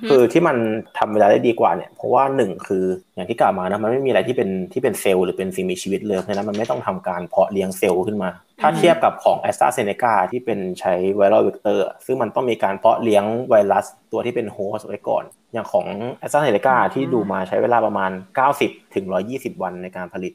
[0.09, 0.57] คือที่มัน
[0.97, 8.29] ทำเวลาได้ดีกว่าเนี่ย เพราะว่าหนึ่งคืออย่างที่กล่าวมานะมันไม่มีอะไรที่เป็นที่เป็นเซลล์หรือเป็นสิ่งมีชีวิตเลยเพราะนั้นมันไม่ต้องทำการเพาะเลี้ยงเซลล์ขึ้นมา
[8.61, 15.87] ถ้าเทียบกับของแอสตราเซเนกาที่เป็นใช้ viral vector ซึ่งมันต้องมีการเพาะเลี้ยงไวรัสตัวที่เป็น host ไว้ก่อน อย่างของ
[16.19, 18.11] แอสตราเซเนกาที่ดูมาใช้เวลาประมาณ
[18.53, 20.33] 90ถึง120 วันในการผลิต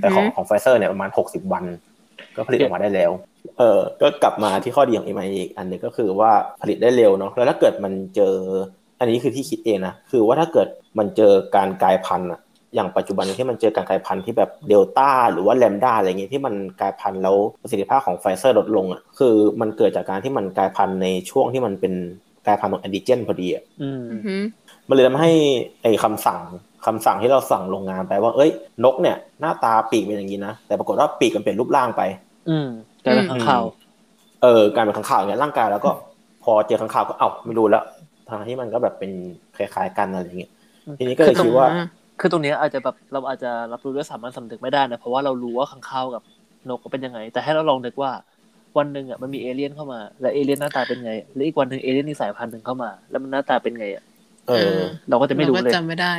[0.00, 1.64] แต่ของของไฟเซอร์เนี่ยประมาณ60วัน
[2.36, 3.10] ก็ผลิตออกมาได้แล้ว
[3.58, 8.34] เออก็กลับมาที่ข้อดีของ m ออีกอันนึงก็คือว่าผลิตได้เร็วเนาะแล้วถ้าเกิดมันเจอ
[8.98, 12.40] อันนี้คือที่คิดเองนะคือว่าถ้าเกิดมันเจอการกลายพันธุ์อะ
[12.74, 21.94] อย่างปัจจุบันที่มันเจอการกลายพันธุ์ที่แบบเดลต้าหรือว่าแลมด้าอะไรเงี้ยที่มันกลายพันธุ์แล้วประสิทธิภาพของไฟเซอร์ลดลงอะคือมันเกิดจากการที่มันกลายพันธุ์ในช่วงที่มันเป็น
[22.46, 23.64] กลายพันธุ์ของแอนติเจนพอดีอะ
[24.88, 25.32] มันเลยทำให้
[25.82, 26.40] ไอ้คำสั่ง
[26.86, 28.50] คำสั่งที่เราสั่งโรงงานไปว่า เอ้ย
[28.84, 32.02] นกเนี่ยหน้าตาปีกเป็นอย่างนี้นะ แต่ปรากฏว่าปีกมันเปลี่ยนรูปร่างไป
[32.48, 32.68] อืม
[33.04, 33.62] กลายเป็นข้างข่าว
[34.42, 35.90] เออการเป็นข้างข่าวเนี่ยร่างกายแล้วก็
[36.44, 37.84] พอเจอข้างข่าวก็เอ้าไม่รู้แล้ว
[38.28, 39.10] ทางที่มันก็แบบเป็น
[39.56, 40.50] คล้ายๆกันอะไรอย่างเงี้ย
[40.98, 41.68] ทีนี้ก็เลยคิดว่า
[42.20, 46.22] คือตรงนี้อาจจะแบบเราอาจจะรับรู้ด้วยสามัญสำนึกไม่ได้นะ เพราะว่าเรารู้ว่าข้างข่าวกับ
[46.68, 48.12] นกเป็นยังไง แต่ให้เราลองนึกว่า
[48.78, 54.04] วันหนึ่งอะมันมีเอเลี่ยนเข้ามา แล้วเอเลี่ยนหน้าตาเป็นไง แล้วอีกวันหนึ่งเอเลี่ยนนี่สายพันธุ์หนึ่งเข้ามา แล้วมันหน้าตาเป็นไงอะ
[54.48, 54.78] เออ
[55.08, 56.12] เราก็จะไม่รู้เลยจำไม่ได้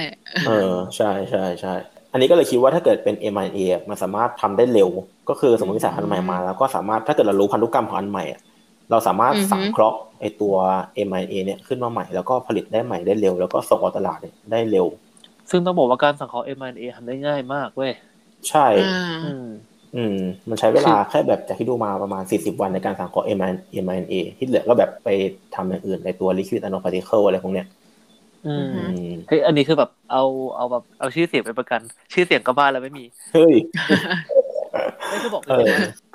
[0.48, 1.74] เออ ใช่ใช่ใช่
[2.12, 3.60] อันนี้ก็เลยคิดว่าถ้าเกิดเป็น mRNA
[3.90, 4.90] มันสามารถทำได้เร็ว
[5.30, 8.24] ก็คือสมมติสายพันธุ์ใหม่มา แล้วก็สามารถถ้าเกิดเรารู้พันธุกรรมของอันใหม่
[8.92, 10.56] เราสามารถสังเคราะห์ไอตัว
[11.08, 14.18] mRNA เนี่ยขึ้นมาใหม่ แล้วก็ผลิตได้ใหม่ได้เร็ว แล้วก็ส่งออกตลาด
[14.52, 14.86] ได้เร็ว
[15.50, 17.92] ซึ่งต้องบอกว่าการสังเคราะห์ mRNA ทำได้ง่ายมากเว้ย
[18.50, 18.68] ใช่
[19.96, 20.18] อืม
[20.50, 23.28] มันใช้เวลาแค่แบบจากที่ดูมาประมาณ 40 วันในการสังเคราะห์
[23.86, 25.10] mRNA ที่เหลือก็แบบไป
[25.56, 27.68] ทำอย่างอื่นในตัว liquid nanoparticle อะไรพวกเนี้ย
[28.48, 28.78] อืม
[29.28, 30.24] เฮ้ยอันนี้คือแบบเอา
[30.58, 31.82] เอาแบบเอาชื่อเสียงไปประกัน
[32.14, 33.54] ชื่อเสียงก็บ้านแล้วไม่มีเฮ้ย
[35.10, 35.66] ไม่คือบอกเลย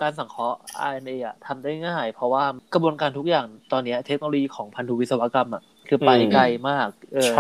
[0.02, 7.32] การสังเคราะห์ RNA อะทำได้ง่าย เพราะว่ากระบวนการทุกอย่างตอนนี้เทคโนโลยีของพันธุวิศวกรรมอะคือไปไกลมาก เออ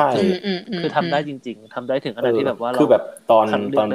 [0.80, 3.46] คือทำได้จริง ๆทำได้ถึงขนาดที่แบบว่าเราคือแบบตอน
[3.78, 3.88] ตอน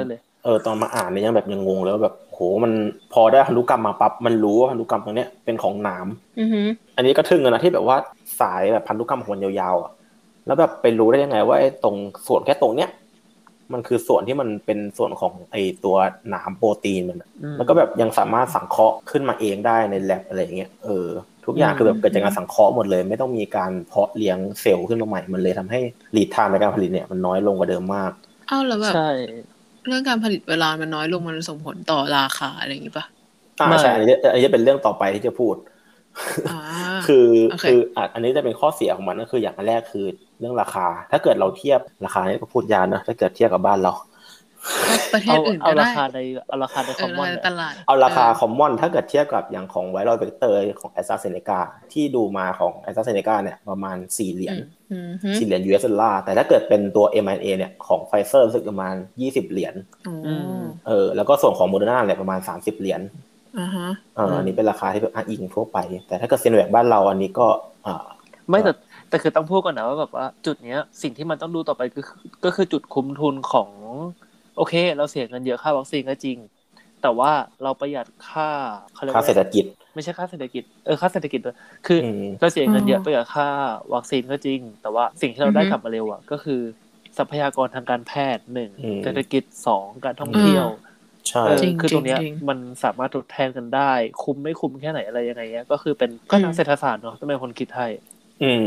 [0.44, 2.72] เออตอนมาอ่านเนี่ยยังแบบยังงงแล้วแบบโหมัน
[3.12, 6.06] พอได้พันธุกรรมมาปั๊บมันรู้ว่าพันธุกรรมตรงเนี้ยเป็นของหนาม
[6.96, 7.96] อันนี้ก็ทึ่งเลยนะที่แบบว่า
[8.40, 9.90] สายแบบพันธุกรรมหัวยาวๆอะ
[10.46, 12.90] แล้วแบบไปรู้ได้ยังไง ว่าไอ้ตรงส่วนแค่ตรงเนี้ย
[13.72, 15.96] มันคือส่วนที่มันเป็นส่วนของไอตัว
[16.28, 17.22] หนามโปรตีนมัน
[17.56, 21.06] แล้วก็แบบยังสามารถสังเคราะห์ขึ้นมาเองได้ในแลบอะไรเงี้ยเออ
[21.46, 25.80] ทุกอย่างคือแบบเกิดจากการสังเคราะห์หมดเลย ไม่ต้องมีการเพาะเลี้ยงเซลล์ขึ้นมาใหม่ มันเลยทำให้
[26.16, 28.12] lead time ในการผลิตเนี่ยมันน้อยลงกว่าเดิมมาก
[28.50, 29.10] อ้าวแล้วแบบใช่
[29.86, 33.04] เรื่องการผลิตเวลามันน้อยลงมันส่งผลต่อราคาอะไรอย่างงี้ปะ
[33.60, 35.54] อ่าใช่อันนี้อันนี้เป็นเรื่องต่อไปที่จะพูด
[37.06, 37.28] คือ
[37.62, 37.78] คือ
[38.14, 40.06] อันนี้จะเป็นข้อเสียของมันก็คืออย่างแรกคือ
[40.38, 43.94] เรื่องราคา ถ้าเกิดเราเทียบราคานี่ก็พูดยากนะถ้าเกิดเทียบกับบ้านเรา
[45.14, 51.60] ประเทศอื่นก็ได้เอาราคาในเอาราคาใน common ตลาดเอาราคา common ถ้าเกิดเทียบกับอย่างของ viral vector ของแอสตราเซเนกา
[51.92, 54.56] ที่ดูมาของแอสตราเซเนกาเนี่ยประมาณสี่เหรียญ
[55.38, 59.74] สี่เหรียญ US dollar แต่ถ้าเกิดเป็นตัว mRNA เนี่ยของไฟเซอร์รู้สึกประมาณยี่สิบเหรียญ
[60.86, 63.00] เออแล้วก็ส่วนของโมเดอร์นาเนี่ยประมาณสามสิบเหรียญ
[63.58, 67.46] อ่าฮะอันนี้เป็นราคาที่แบบอ้างอิงทั่วไป แต่ถ้าเกิดซิโนแวคบ้านเราอันนี้ก็
[67.86, 68.06] อ่า
[68.48, 68.72] ไม่แต่
[69.08, 73.68] แต่คือต้องพูดก่อนนะว่าแบบว่า จุดเนี้ย สิ่งที่มันต้องดูต่อไปก็คือก็คือจุดคุ้มทุนของ
[74.56, 76.38] โอเค เราเสียเงินเยอะค่าวัคซีนก็จริง
[77.02, 78.48] แต่ว่าเราประหยัดค่า
[78.96, 79.64] ค่าเศรษฐกิจ
[79.94, 81.98] ไม่ใช่ค่าเศรษฐกิจเออค่าเศรษฐกิจด้วยคือ
[82.40, 83.48] เราเสียเงินเยอะประหยัดค่า
[83.94, 86.60] วัคซีนก็จริง แต่ว่าสิ่งที่เราได้กลับมาเร็วอะก็คือ
[87.18, 88.70] ทรัพยากรทางการแพทย์หนึ่ง
[89.04, 90.66] เศรษฐกิจสองการท่องเที่ยว
[91.30, 91.44] ใช่
[91.80, 97.86] คือตรงเนี้ยมันสามารถทดแทนกันได้ คุ้มไม่คุ้มแค่ไหนอะไรยังไงเงี้ยก็คือเป็นก็นักเศรษฐศาสตร์เนาะต้องเป็นคนคิดให้
[98.42, 98.66] อืม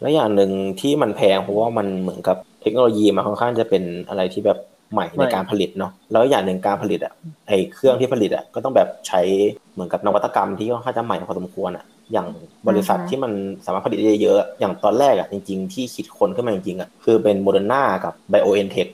[0.00, 4.58] แล้วอย่างหนึ่งที่มันแพงเพราะว่ามันเหมือนกับเทคโนโลยีมันค่อนข้างจะเป็นอะไรที่แบบ
[4.92, 7.12] ใหม่ในการผลิตเนาะแล้วอย่างหนึ่งการผลิตอะ
[7.48, 9.20] ไอ้เครื่องที่ผลิตอะก็ต้องแบบใช้
[9.74, 12.26] เหมือนกับนวัตกรรมที่ค่อนข้างจะใหม่พอสมควรอะอย่าง
[12.68, 13.32] บริษัทที่มัน
[13.64, 18.86] สามารถผลิตได้เยอะอย่างตอนแรกอะจริง ๆ ที่คิดค้นขึ้นมาจริงๆอะคือเป็นโมเดอร์นากับไบโอเอ็นเทค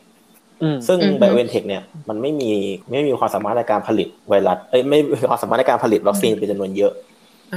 [0.87, 2.51] ซึ่งไบโอเอ็นเทคเนี่ยมันไม่มี
[2.91, 6.93] ไม่มีความสามารถในการผลิตไวรัสเอ้ยไม่มีความสามารถในการผลิตวัคซีนเป็นจำนวนเยอะ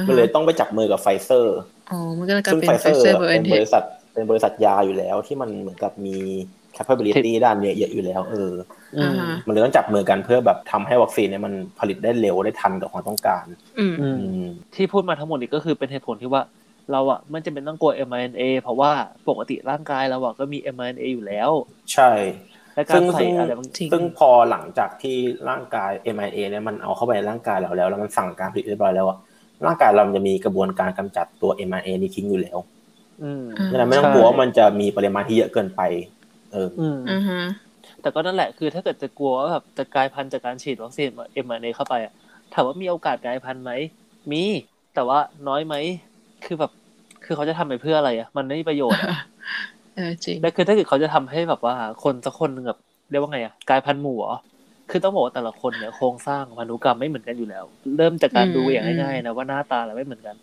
[0.08, 1.58] ก็เลยต้องไปจับมือกับไฟเซอร์
[2.52, 3.84] ซึ่งไฟเซอร์เป็นบริษัท
[4.14, 6.18] เป็นบริษัทยาอยู่แล้วที่มันเหมือนกับมี
[6.78, 8.52] capability ด้านเนี้ยเยอะอยู่แล้วเออ
[9.48, 13.46] มันเลยต้องจับมือกันเพื่อแบบทำให้วัคซีนเนี่ยมันผลิตได้เร็วได้ทันกับความต้องการ
[14.76, 16.42] ที่พูดมาทั้งหมดนี้ก็คือเป็นเหตุผลที่ว่า
[16.92, 18.92] เราอะมันจะเป็นต้องกลัว mRNA เพราะว่า
[19.30, 21.50] ปกติร่างกายเราอะก็มี mRNA อยู่แล้ว
[21.94, 22.12] ใช่
[22.94, 23.06] ซึ่ง
[23.92, 25.18] ซึ่งพอหลังจากที่
[25.50, 29.18] ร่างกาย mRNA เนี่ยมันเอาเข้าไปในร่างกายเราแล้ว แล้วมันสั่งการผลิตเรียบร้อยแล้วอะ
[29.66, 32.58] ร่างกายเราจะมีกระบวนการกำจัดตัว mRNA นี้ทิ้งอยู่แล้ว
[33.72, 35.82] ดังนั้นไม่ต้องกลัวว่ามันจะมีปริมาณที่เยอะเกินไป
[36.52, 36.68] เออ
[38.02, 42.14] แต่ก็นั่นแหละคือถ้าเกิดจะกลัวว่าแบบจะกลายพันธุ์จากการฉีดวัคซีนเอ็มอาร์เอเข้าไปอะ
[42.54, 43.72] ถามว่ามีโอกาสกลายพันธุ์ไหม
[44.32, 44.44] มี
[44.94, 45.76] แต่ว่าน้อยไหม
[46.46, 46.72] คือแบบ
[47.26, 49.02] คือเขาจะทำไปเพื่ออะไรอะมันไม่มีประโยชน์
[49.98, 52.80] อะจริงและคือถ้าเกิดเขาจะทำให้แบบว่าคนสักคนหนึ่งแบบ
[53.12, 54.38] เรียกว่าไงอะกลายพันธุ์หมู่อ๋อ
[54.90, 57.64] คือต้องบอกว่าแต่ละคนเนี่ยโครงสร้างพันธุกรรมไม่เหมือนกันอยู่แล้ว
[57.98, 60.36] เริ่มจากการดูอย่างง่ายๆนะว่าหน้าตาเราไม่เหมือนกัน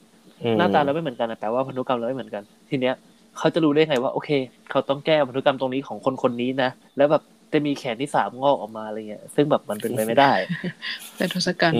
[0.58, 2.94] หน้าตาเราไม่เหมือนกันแปลว่าพันธุกรรมเราไม่เหมือนกัน ทีเนี้ย
[3.38, 4.30] เขาจะรู้ได้ไงว่าโอเค
[4.70, 10.32] เขาต้องแก้พันธุกรรมตรงนี้ของคนคนนี้นะแล้วแบบจะมีแขนที่สามงอกออกมาอะไรเงี้ย ซึ่งแบบมันเป็นไปไม่ได้
[11.16, 11.76] เป็นทศกัณฐ์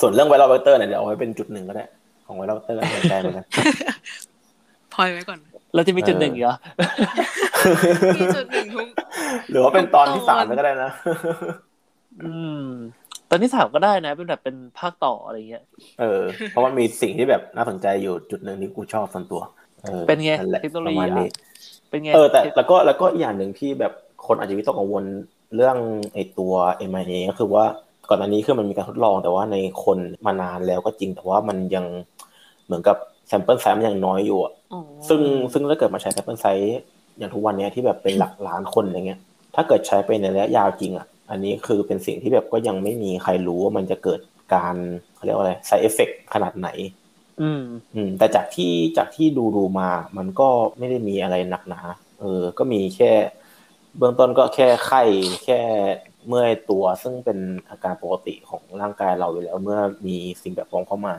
[0.00, 1.84] ส่วนเรื่อง viral vector เนี่ยเดี๋ยวเอาไว้เป็นจุดหนึ่งก็ได้
[2.26, 3.46] ของ viral vector สนใจเหมือนกัน
[4.94, 5.38] พอยไว้ก่อน
[5.74, 6.54] เราจะมีจุดหนึ่งเหรอ
[8.16, 8.88] มีจุดหนึ่งทุก
[9.50, 10.90] หรือว่าเป็นตอนที่สามก็ได้นะ
[12.24, 12.34] อื
[12.64, 12.66] ม
[13.30, 15.64] ตอนที่สามก็ได้นะ เป็นแบบเป็นภาคต่ออะไรเงี้ย
[16.00, 19.42] เออ เพราะว่ามีสิ่งที่แบบน่าสนใจอยู่จุดหนึ่งที่กูชอบส่วนตัว
[20.08, 20.32] เป็นไง
[20.62, 21.08] เทคโนโลยี
[21.90, 23.92] เป็นไง เออแต่แล้วก็แล้วก็อย่างหนึ่งที่แบบ
[24.26, 25.04] คนอาจจะวิตกกังวล
[25.54, 25.76] เรื่อง
[26.14, 26.52] ไอตัว
[26.92, 27.64] m อ a ก็คือว่า
[28.08, 31.84] ก่อนหน้านี้คือมันมีการทดลองแต่ว่าในคนมานานแล้วก็จริงแต่ว่ามันยัง
[32.64, 32.96] เหมือนกับ
[33.28, 34.52] sample size มันยังน้อยอยู่อะ
[35.08, 35.20] ซึ่ง
[35.52, 36.78] ซึ่งถ้าเกิดมาใช้ sample size
[37.18, 39.20] อย่างทุกวันนี้ที่แบบเป็นหลักล้านคนอย่างเงี้ย
[39.54, 44.20] ถ้าเกิดใช้ไปในระยะยาวจริงอะ อันนี้คือเป็นสิ่งที่แบบก็ยังไม่มีใครรู้ว่ามันจะเกิด
[44.54, 44.76] การ
[45.14, 46.68] เขาเรียกว่าอะไร side effect ขนาดไหน
[47.42, 47.62] อืม
[47.94, 51.80] อืม แต่จากที่จากที่ดูดูมา มันก็ไม่ได้มีอะไรหนักหนา
[52.20, 53.12] เออ ก็มีแค่
[53.98, 55.02] เบื้องต้นก็แค่ไข้
[55.44, 55.60] แค่
[56.28, 57.38] เมื่อยตัวซึ่งเป็น
[57.70, 61.14] อาการปกติของร่างกายเราอยู่แล้วเมื่อมีสิ่งแบบฟองเข้ามา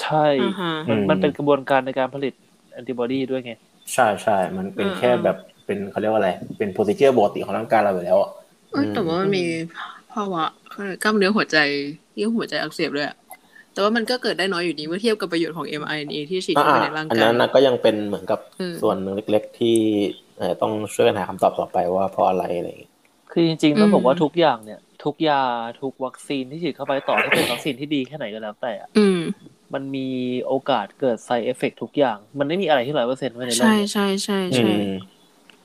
[0.00, 0.26] ใช่
[0.88, 2.34] มันมันเป็นกระบวนการในการผลิต
[2.72, 3.52] แอนติบอดีด้วยไง
[3.92, 8.30] ใช่ใช่ มันเป็นแค่แบบเป็นเขาเรียกว่าอะไร เป็นโพซิเจอร์ปกติของร่างกายเราอยู่แล้วอะ
[8.94, 9.44] แต่ว่ามันมี
[10.12, 10.44] ภาวะ
[11.02, 11.58] กล้ามเนื้อหัวใจ
[12.16, 13.08] เยื่อหัวใจอักเสบด้วย
[13.72, 18.40] แต่ว่ามันก็เกิดได้น้อยอยู่ดีเมื่อเทียบกับประโยชน์ของ mRNA ที่ฉีดเข้าไปในร่างกาย อันนั้นก็ยังเป็นเหมือนกับ
[18.82, 19.76] ส่วนหนึ่งเล็กๆที่
[20.62, 22.68] ต้องช่วยกันหาคำตอบต่อไปว่าเพราะอะไรอะไร
[23.32, 25.42] คือจริงๆต้องบอกว่าทุกอย่างเนี่ย ทุกยา
[25.80, 28.72] ทุกวัคซีนที่ฉีดเข้าไปต่อให้เป็นวัคซีนที่ดีแค่ไหนก็แล้วแต่
[29.74, 30.08] มันมี
[30.46, 34.70] โอกาสเกิด side effect ทุกอย่าง มันไม่มีอะไรที่ร้อยเปอร์เซ็นต์ไว้ในโลกใช่ใช่ใช่ใช่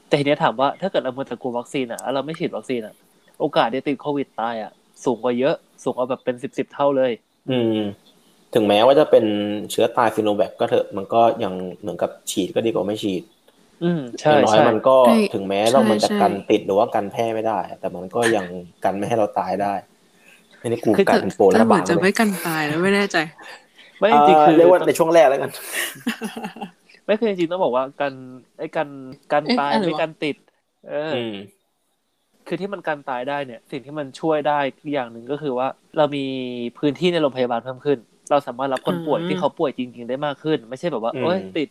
[0.08, 2.94] แต่ทีนี้ถามว่าถ้าเกิดเราเมื่อแต่กลัววัคซีนอะเราไม่ฉีดวัคซีนอะ
[3.40, 4.72] โอกาสที่ติดโควิดตายอะ
[5.06, 7.12] สูงกว่าเยอะ สูงกว่าแบบเป็นสิบสิบเท่าเลย
[7.50, 7.80] อืม
[8.54, 9.26] ถึงแม้ว่าจะเป็น
[9.72, 13.24] เชื้อตายซิโนแวคก็เถอะ มันก็ยังเหมือนกับฉีดก็ดีกว่าไม่ฉีด
[13.84, 14.98] อืมใช่น้อยมันก็
[15.34, 18.46] ถึงแม้เรามันจะกันติดหรือว่ากันแพร่ไม่ได้ แต่มันก็ยัง
[18.84, 19.74] กันไม่ให้เราตายได้
[20.60, 23.18] ไม่ได้กูกันโปรแล้วบาจะไม่กันตายแล้วไม่แน่ใจ
[24.02, 25.52] ไม่จริงคือเรียกว่าในช่วงแรกแล้วกัน
[27.06, 28.14] ไม่คือจริงต้องบอกว่ากัน
[28.58, 28.90] ไอ้กัน
[29.32, 30.36] กันตายไม่กันติด
[30.90, 31.14] เออ
[32.48, 34.60] คือที่มันกันตายได้เนี่ย สิ่งที่มันช่วยได้
[34.94, 36.26] อย่างหนึ่งก็คือว่า เรามี
[36.80, 37.98] พื้นที่ในโรงพยาบาลเพิ่มขึ้น
[38.30, 41.70] เราสามารถรับคนป่วยที่เขาป่วยจริง ๆ ได้มากขึ้น ไม่ใช่แบบว่าโอ้ยติด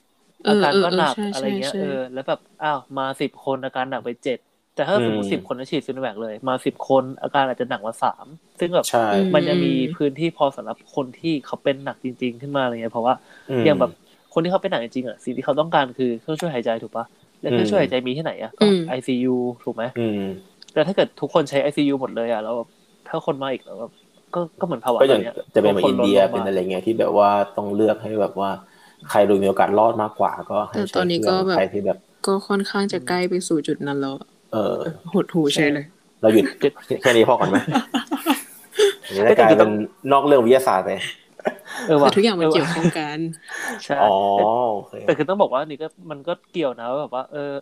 [0.48, 4.38] อาการก็หนักอะไรเงี้ยเออแล้วแบบอ้าวมาสิบคนอาการหนักไปเจ็ด
[4.80, 8.26] แต่ถ้าสมมติสิบคนฉีดซิโนแวคเลย มาสิบคนอาการอาจจะหนักกว่าสาม
[8.60, 8.86] ซึ่งแบบ
[9.34, 13.14] มันจะมีพื้นที่พอสำหรับคนที่เขาเป็นหนักจริง ๆ ขึ้นมาอะไรเงี้ยเพราะว่า
[13.64, 13.90] อย่างแบบ
[14.34, 17.04] คนที่เขาเป็นหนักจริงๆอะสิ่งที่เขาต้องการคือเครื่องช่วยหายใจถูกปะ
[17.40, 19.84] แล้วเครื่องช่วยหายใจมีที่ไหนอะก็ไอซียูถูกไหม
[20.74, 22.54] แต่ถ้าเกิดทุกคนใช้ไอซียูหมดเลยอะแล้ว
[23.08, 23.76] ถ้าคนมาอีกแล้ว
[24.34, 25.22] ก็ก็เหมือนภาวะอย่าง
[25.54, 28.50] จะเป็นเหมือนอินเดียเป็นอะไรเงี้ยที่แบบว่าต้องเลือกให้แบบว่า
[29.10, 34.14] ใครดูมีโอกาสรอดมากกว่าก็ให้ใช้ตอนนี้ก็แบบใครที่แบบก็ค่อนข้างจะใกล้ไปสู่จุดนั้นแล้ว
[34.52, 34.76] เออ
[35.14, 35.84] หดหูใช่เลย
[36.20, 36.44] เราหยุด
[37.02, 37.56] แค่นี้พอก่อนไหม
[39.30, 39.70] จะกลายเป็น
[40.12, 40.90] นอกเรื่องวิทยาศาสตร์ไป
[41.86, 43.18] แต่ทุกอย่างมันเกี่ยวข้องกัน
[43.84, 43.96] ใช่
[45.06, 47.52] แต่คือต้องบอกว่านี่ก็มันก็เกี่ยวนะแบบว่าเออ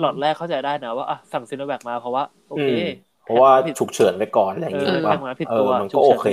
[0.00, 2.68] หลอดแรกเข้าใจได้นะว่าอะสั่งซีโนแวคมาเพราะว่าโอเค
[3.30, 6.28] ราะว่าฉุกเฉินไปก่อนอะไรอย่างเงี้ยทำงานผิดตัวมันก็โอเค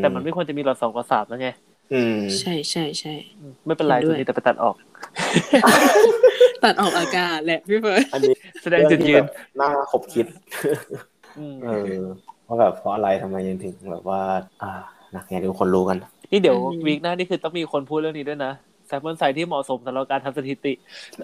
[0.00, 1.48] แต่มันไม่ควรจะมีหลอดสองกระสาบแล้วไง
[2.40, 3.14] ใช่ใช่ใช่
[3.66, 4.76] ไม่เป็นไรตัวนี้แต่ไปตัดออก
[6.64, 9.24] ตัดออกอากาศแหละพี่เฟิร์นอันนี้ แสดงจุดยืน
[9.60, 10.26] น่าขบคิด
[11.64, 12.02] เออ
[12.46, 14.20] ว่าแบบเพราะอะไรทำไมยังถึงแบบว่า
[14.62, 14.72] อ่า
[15.14, 15.98] นักแข่งทุกคนรู้กัน
[16.30, 18.52] นี่เดี๋ยววีคหน้านี่คือต้องมีคนพูดเรื่องนี้ด้วยนะ
[18.86, 20.72] แซมเปิลไซที่เหมาะสมสำหรับการทำสถิติ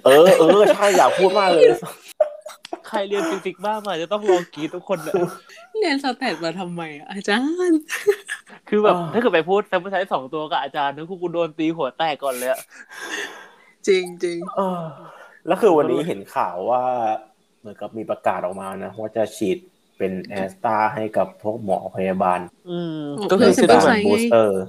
[0.05, 1.68] เออเออใช่อยากพูดมากเลย
[2.88, 5.14] ใครเรียนฟิสิกส์บ้างมาจะต้องลองกีทุกคนเลย
[5.79, 7.38] เรียน stat มาทำไมอาจา
[7.70, 7.81] รย์
[8.68, 12.51] คือแบบถ้าเกิดไปพูด sample size สองตัวกับอาจารย์นี่กูโดนตีหัวแตกก่อนเลย
[13.88, 14.38] จริงจริง
[15.46, 16.83] แล้วคือวันนี้เห็นข่าวว่า
[17.27, 17.27] เห
[17.68, 19.59] มือนกับมีประกาศออกมานะว่าจะฉีด
[19.98, 22.94] เป็น Astra ให้กับพวกหมอพยาบาล อืม
[23.31, 24.62] ก็คือเป็น booster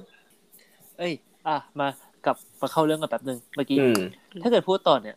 [0.98, 1.14] เอ้ย
[1.48, 1.88] อะ มา
[2.26, 3.80] กับมาเข้าเรื่องกันแป๊บนึงเมื่อกี้
[4.42, 5.16] ถ้าเกิดพูดต่อเนี่ย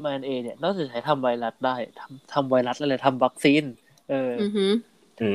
[0.00, 3.62] mRNA เนี่ยนอกจากใช้ทำไวรัสได้ทำทำไวรัสอะไรทำวัคซีน
[4.10, 4.32] เออ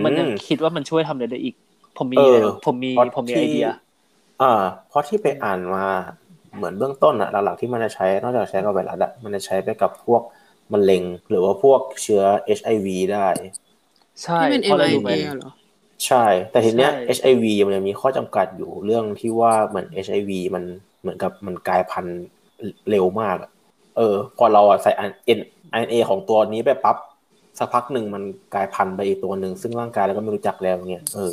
[0.03, 1.55] มันยังคิดว่ามันช่วยทำอะไรได้อีก
[1.97, 2.17] ผมมี
[2.65, 3.67] ผมมีผมมีไอเดีย
[4.41, 5.85] อ่าเพราะที่ไปอ่านมา
[6.55, 10.21] เหมือนเบื้องต้นอะหลักๆที่มันจะใช้นอกจากใช้กับไวรัสอะมันจะใช้ไปกับพวก
[10.73, 12.23] มะเร็งหรือว่าพวกเชื้อ
[12.57, 13.27] HIV ได้
[14.23, 15.51] ใช่เป็น mRNA เหรอ
[16.05, 20.63] ใช่ แต่ทีเนี้ย HIV มันมีข้อจำกัดอยู่เรื่องที่ว่าเหมือน HIV มัน
[21.01, 22.19] เหมือนกับมันกลายพันธุ์
[22.89, 23.37] เร็วมาก
[23.97, 24.91] เออ พอเราใส่
[25.25, 25.39] เอ็น
[25.71, 26.97] ไอเอของตัวนี้ไปปั๊บ
[27.59, 31.31] สักพักหนึ่งมันกลายพันธุ์ไปอีกตัวหนึ่งซึ่งร่างกายเราก็ไม่รู้จักแล้วเงี้ยเออ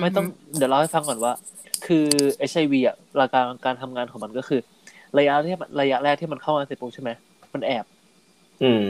[0.00, 0.24] ไม่ต้อง
[0.56, 1.32] เดี๋ยวเล่าให้ฟังก่อนว่า
[1.86, 2.06] คือ
[2.50, 4.60] HIV อะราการการทำงานของมันก็คือ
[5.18, 7.10] ระยะที่ระยะแรกที่มันเข้ามาเสร็จปุ๊บใช่ไหม
[7.54, 7.84] มันแอบ
[8.62, 8.84] อืม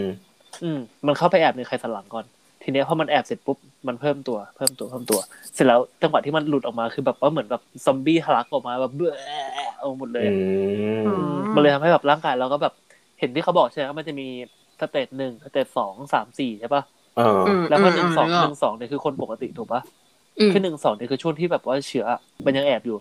[0.63, 2.25] อืม มันเข้าไปแอบในไขสันหลังก่อน
[2.63, 5.21] ทีนี้พอมันแอบเสร็จปุ๊บ มันเพิ่มตัว เพิ่มตัว เพิ่มตัว
[5.55, 9.15] เสร็จแล้วจังหวะที่มันหลุดออกมาคือแบบว่าเหมือนแบบซอมบี้ทะลักออกมาแบบเบื่อ
[9.79, 10.27] เอาหมดเลย
[11.55, 12.75] มันเลยทำให้แบบร่างกายเราก็แบบ
[13.19, 14.29] เห็นที่เขาบอกใช่ไหมว่ามันจะมี
[14.81, 16.83] stage หนึ่ง stage สองสามสี่ใช่ปะ
[17.71, 19.81] แล้วก็หนึ่งสองหนึ่งสองเนี่ยคือคนปกติถูกปะ
[20.53, 22.07] คือหนึ่งสองเนี่ยคือช่วงที่แบบว่าเชื้อ
[22.47, 22.97] มันยังแอบอยู่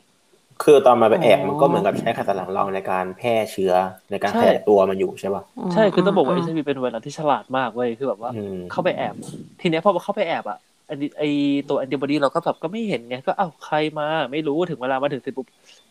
[0.63, 3.73] คือตอนมาไปแอบมันก็เหมือนกับใช้ไขสันหลังเราในการแพร่เชื้อ
[4.11, 8.31] ในการแพร่ตัวมันอยู่ใช่ป่ะใช่คือต้องบอกว่าไอซีเป็นไวรัสที่ฉลาดมากเว้ยคือแบบว่า
[8.69, 9.15] เข้าไปแอบ
[9.61, 10.57] ทีนี้พอเข้าไปแอบอะ
[10.89, 11.23] อันไอ
[11.67, 15.47] ตัวแอนติบอดีเราก็แบบก็ไม่เห็นไงก็เอ้าใครมาไม่รู้ถึงเวลามาถึงเสร็จปุ๊บ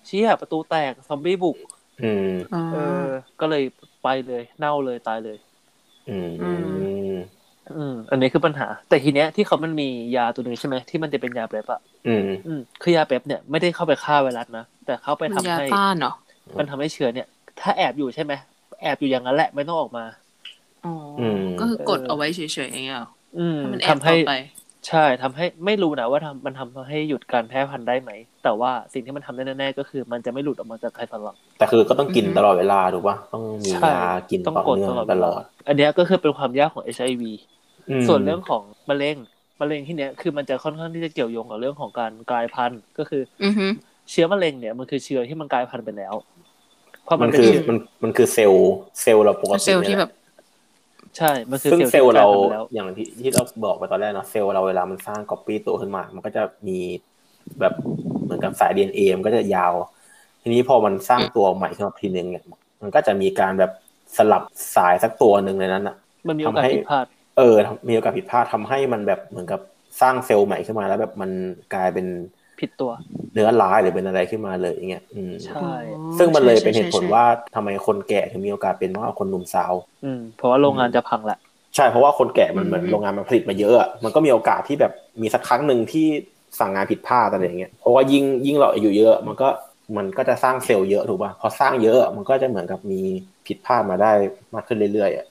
[0.07, 1.57] เชี่ยประตูแตกซอมบี้บุก
[2.69, 2.77] เออ
[3.41, 3.63] ก็เลย
[4.03, 5.37] ไปเลยเน่าเลยตายเลย
[6.41, 6.71] อืม
[7.77, 16.15] อืมอันนี้คือปัญหา แต่ทีเนี้ยที่เขามันมียาตัวหนึ่งใช่ไหมที่มันจะเป็นยาเป๊ปอะอืมอืมคือยาเป๊ปเนี่ยไม่ได้เข้าไปฆ่าไวรัสนะแต่เข้าไปทำให้ยาต้านเนาะ
[16.59, 17.27] มันทำให้เชื้อเนี่ย
[17.61, 18.33] ถ้าแอบอยู่ใช่ไหม
[18.83, 20.05] แอบอยู่อย่างนั้นแหละไม่ต้องออกมา
[20.85, 20.95] อ๋อ
[21.61, 23.07] ก็คือกดเอาไว้เฉยๆเองอะ
[23.39, 24.15] อืมทำให้
[24.89, 28.11] ใช่ทำให้ไม่รู้นะว่าทำมันทำให้หยุดการแพร่พันธุ์ได้ไหม
[28.45, 37.33] แต่ว่าสิ่งที่มันทำได้แน่ๆก็คือ มันจะไม่หลุดออกมาจากไข่สันหลังแต่คือก็ต้องกินตลอดเวลาถูกป่ะต้องมียากินต่อเนื่องตลอด อันนี้ก็คือเป็นความยากของเอชไอวี
[38.09, 39.17] ส่วนเรื่องของมะเร็ง
[39.61, 43.23] มะเร็งที่เนี้ยคือมันจะค่อนข้างที่จะเกี่ยวโยงกับเรื่องของการกลายพันธุ์ก็คือ
[44.11, 46.15] เชื้อมะเร็งเนี่ยมันคือเชื้อที่มันกลายพันธุ์ไปแล้ว
[47.05, 50.11] เพราะมันคือมันมันคือเซลล์เซลล์เราปกติเซลล์ที่แบบ
[51.19, 52.27] ใช่ มันคือเซลล์เรา
[52.75, 56.79] อย่างที่ที่เราบอกไปตอนแรกเนาะเซลล์เราเวลามันสร้างก๊อปปี้ตัวขึ้นมา มันก็จะมี
[57.61, 57.75] แบบ
[58.25, 59.73] เหมือนกับสายดีเอ็นเอมันก็จะยาว
[60.43, 62.45] ทีนี้พอมันสร้างตัวใหม่ขึ้นมาทีนึงเนี่ย
[62.83, 63.73] มันก็จะมีการแบบ
[64.17, 64.43] สลับ
[64.77, 65.97] สายสักตัวหนึ่งในนั้นอะ
[66.29, 67.57] มันมีโอกาสผิดพลาด เออ
[67.89, 69.61] มีโอกาสผิดพลาดทำให้มันแบบเหมือนกับ
[70.01, 71.31] สร้างเซลล์ใหม่ขึ้นมาแล้วแบบมัน
[71.71, 72.07] กลายเป็น
[72.59, 72.93] ผิดตัว
[73.33, 75.69] เนื้อร้ายหรือเป็นอะไรขึ้นมาเลยอย่างเงี้ยอืมใช่
[76.19, 79.73] ซึ่งมันเลยเป็นเหตุผลว่าทำไมคนแก่ถึงมีโอกาสเป็นมากกว่าคนหนุ่มสาว
[80.05, 81.39] อืมเพราะว่าโรงงานจะพังแหละ
[81.77, 84.93] ใช่เพราะว่าคนแก่มันเหมือนโรงงานมันผลิตมาเยอะอะมันก็มีโอกาสที่แบบ
[85.23, 86.07] มีสักครั้งหนึ่งที่
[86.59, 89.49] สั่งงานผิดพลาดอะไรอย่างเงี้ยเพราะว่ายิ่งยิ่งเราอายุเยอะ มันก็
[89.97, 93.01] มันก็จะสร้างเซลล์เยอะถูกป่ะพอสร้างเยอะมันก็จะเหมือนกับมี
[93.47, 94.13] ผิดพลาดมาได้
[94.55, 95.27] มากขึ้นเรื่อยๆอะ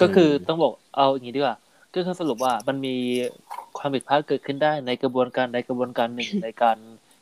[0.00, 1.56] ก็คือต้องบอก เอาอย่างนี้ดีกว่า
[1.94, 2.96] ก็คือสรุปว่ามันมี
[3.78, 6.76] ความผิดพลาดเกิดขึ้นได้ในกระบวนการในกระบวนการหนึ่งในการ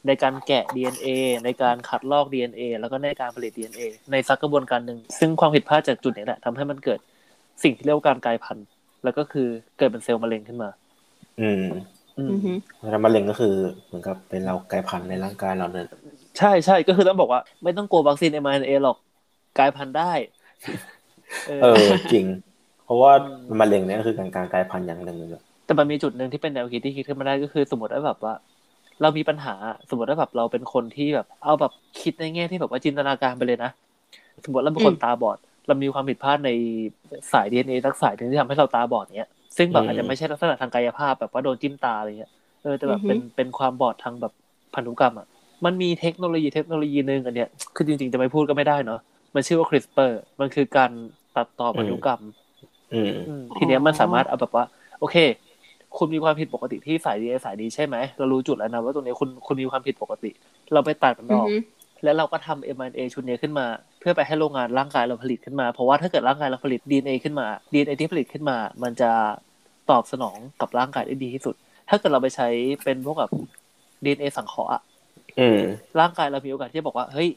[0.07, 1.09] ในการแกะ DNA
[1.45, 6.99] ในการขัดลอก DNA แล้วก็ในการผลิต DNA ในสักกระบวนการหนึ่งซึ่งความผิดพลาดจากจุดนี้แหละทำให้มันเกิด
[7.63, 8.67] สิ่งที่เรียกว่าการกลายพันธุ์
[9.05, 10.71] แล้วก็คือเกิดเป็นเซลล์มะเร็งขึ้นมา
[11.41, 11.63] อืม
[12.19, 12.31] อืม
[12.91, 13.55] แล้วมะเร็งก็คือ
[13.87, 15.87] เหมือนกับเป็นเรากลายพันธุ์ในร่างกายเราเนี่ย
[16.39, 18.97] ใช่ใช่ก็คือต้องบอกว่า ไม่ต้องกลัววัคซีน mRNA หรอก
[19.59, 20.13] กลายพันธุ์ได้
[21.63, 22.27] เออจริง
[22.89, 23.13] เพราะว่า
[23.61, 28.35] มะเร็งเนี่ยคือการการกลายพันธุ์อย่างหนึ่งเลยแต่มันมีจุดหนึ่งที่เป็นแนวคิดที่คิดขึ้นมาได้ก็คือ สมมติว่าแบบว่า
[29.03, 29.55] เรามีปัญหา
[29.91, 33.71] สมมติว่าแบบเราเป็นคนที่แบบ เอาแบบคิดในแง่ที่แบบว่าจินตนาการไปเลยนะ
[34.45, 36.51] สมมติเราเป็นคนตาบอด เรามีความผิดพลาดใน
[37.33, 42.33] สายดีเอ็นเอสักสายหนึ่งที่ทำให้เราตาบอดเนี้ยซึ่งแบบอาจจะไม่ใช่ลักษณะทางกายภาพแบบว่าโดนจิ้มตาอะไรเงี้ย
[42.63, 44.33] เออแต่แบบเป็นเป็นความบอดทางแบบ
[44.75, 45.27] พันธุกรรมอะ
[45.65, 49.01] มันมีเทคโนโลยีเทคโนโลยีหนึ่งอันเนี้ยคือจริงๆจะไม่พูดก็ไม่ได้เนาะ
[49.35, 50.91] มันชื่อว่าคริสเปอร์มันคือการ
[51.37, 52.21] ตัดต่อพันธุกรรม
[53.57, 54.65] ทีเนี้ยมันสามารถเอาแบบว่า
[55.01, 55.17] โอเค
[55.99, 60.31] คุณมีความผิดปกติที่สายดีสายดีใช่ไหมเรารู้จุดแล้วนะว่าตรงนี้คุณคุณมีความผิดปกติ
[60.73, 61.49] เราไปตัดมันออก
[62.05, 63.67] แล้วเราก็ทำ mRNA ชุดนี้ขึ้นมา
[64.01, 69.11] เพื่อไปให้โรงงานร่างกายเราผลิตขึ้นมา เพราะว่าถ้าเกิดร่างกายเราผลิต DNA ขึ้นมา DNA ที่ผลิตขึ้นมา มันจะ
[69.91, 71.55] ตอบสนองกับร่างกายได้ดีที่สุด
[71.89, 72.49] ถ้าเกิดเราไปใช้
[72.85, 73.31] เป็นพวกแบบ
[74.05, 74.83] DNA สังเคราะห์อะ
[76.01, 77.29] ร่างกายเรามีโอกาสที่จะบอกว่าเฮ้ย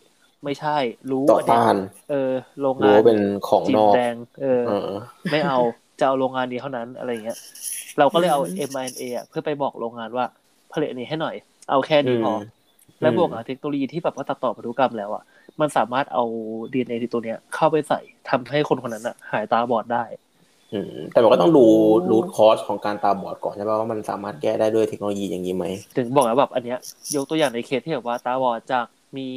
[0.43, 0.77] ไม่ใช่
[1.11, 1.75] รู้ต่อต้าน
[2.09, 2.31] เออ
[2.61, 3.19] โรงงานเป็น
[3.49, 4.63] ของนอกแดงเออ
[5.31, 5.57] ไม่เอา
[5.99, 7.37] จะเอาโรงงานนี้เท่านั้นอะไรเงี้ย
[7.99, 10.25] เราก็เลยเอา mRNA อะเพื่อไปบอกโรงงานว่า
[10.73, 11.35] ผลิตอันนี้ให้หน่อย
[11.69, 12.33] เอาแค่นี้พอ
[13.01, 15.23] และบวกกับเทคโนโลยีที่แบบว่าตัดต่อพันธุกรรมแล้วอะ
[15.61, 16.23] มันสามารถเอา
[16.73, 20.03] ดีเอ็นเอที่ตัวเนี้ย เข้าไปใส่ทำให้คนคนนั้นอะ หายตาบอดได้
[20.73, 21.65] อืมแต่มันก็ต้องดู
[22.11, 25.65] รูทคอสของการตาบอดก่อนใช่ป่ะว่ามันสามารถแก้ได้ด้วยเทคโนโลยีอย่างนี้ไหม
[25.97, 26.79] ถึงบอกแล้วแบบอันเนี้ย
[27.15, 28.85] ยกตัวอย่างในเคสที่แบบว่าตาบอดจาก
[29.17, 29.27] มี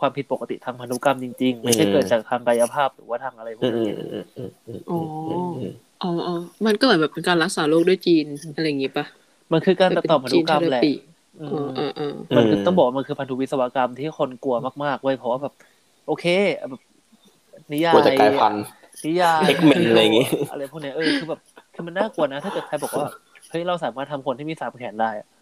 [0.00, 3.94] ความผิดปกติทางพันธุกรรมจริง ๆ ไม่ใช่เกิดจากทางกายภาพหรือว่าทางอะไรพวกนี้
[4.90, 5.00] อ๋อ
[6.02, 6.34] อ๋อ
[6.66, 9.04] มันก็เหมือนแบบเป็นการรักษาโรคด้วยจีนอะไรอย่างงี้ปะ
[9.52, 10.82] มันคือการตัดต่อพันธุกรรมแหละ
[12.36, 15.52] มันคือต้องบอกมันคือพันธุวิศวกรรมที่คนกลัวมากๆเว้ยเพราะว่าแบบ
[16.06, 16.24] โอเค
[16.70, 16.80] แบบ
[17.72, 18.64] นิยายจะกลายพันธุ์
[19.06, 21.40] นิยายเอ็กเมนอะไรอย่างงี้อะไรพวกนี้เออคือแบบ
[21.74, 23.06] คือมันน่ากลัวนะ ถ้าเกิดใครบอกว่า
[23.50, 25.33] เฮ้ยเราสามารถทำคนที่มีสามแขนได้เ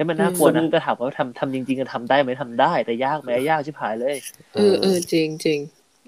[0.00, 4.16] ฮ้ยมันน่ากลัวนะจะถามว่าทำทำจริงๆจะทำได้ไหมทำได้ แต่ยากไหมยากชิบหายเลย
[4.54, 5.58] เออเออจริงจริง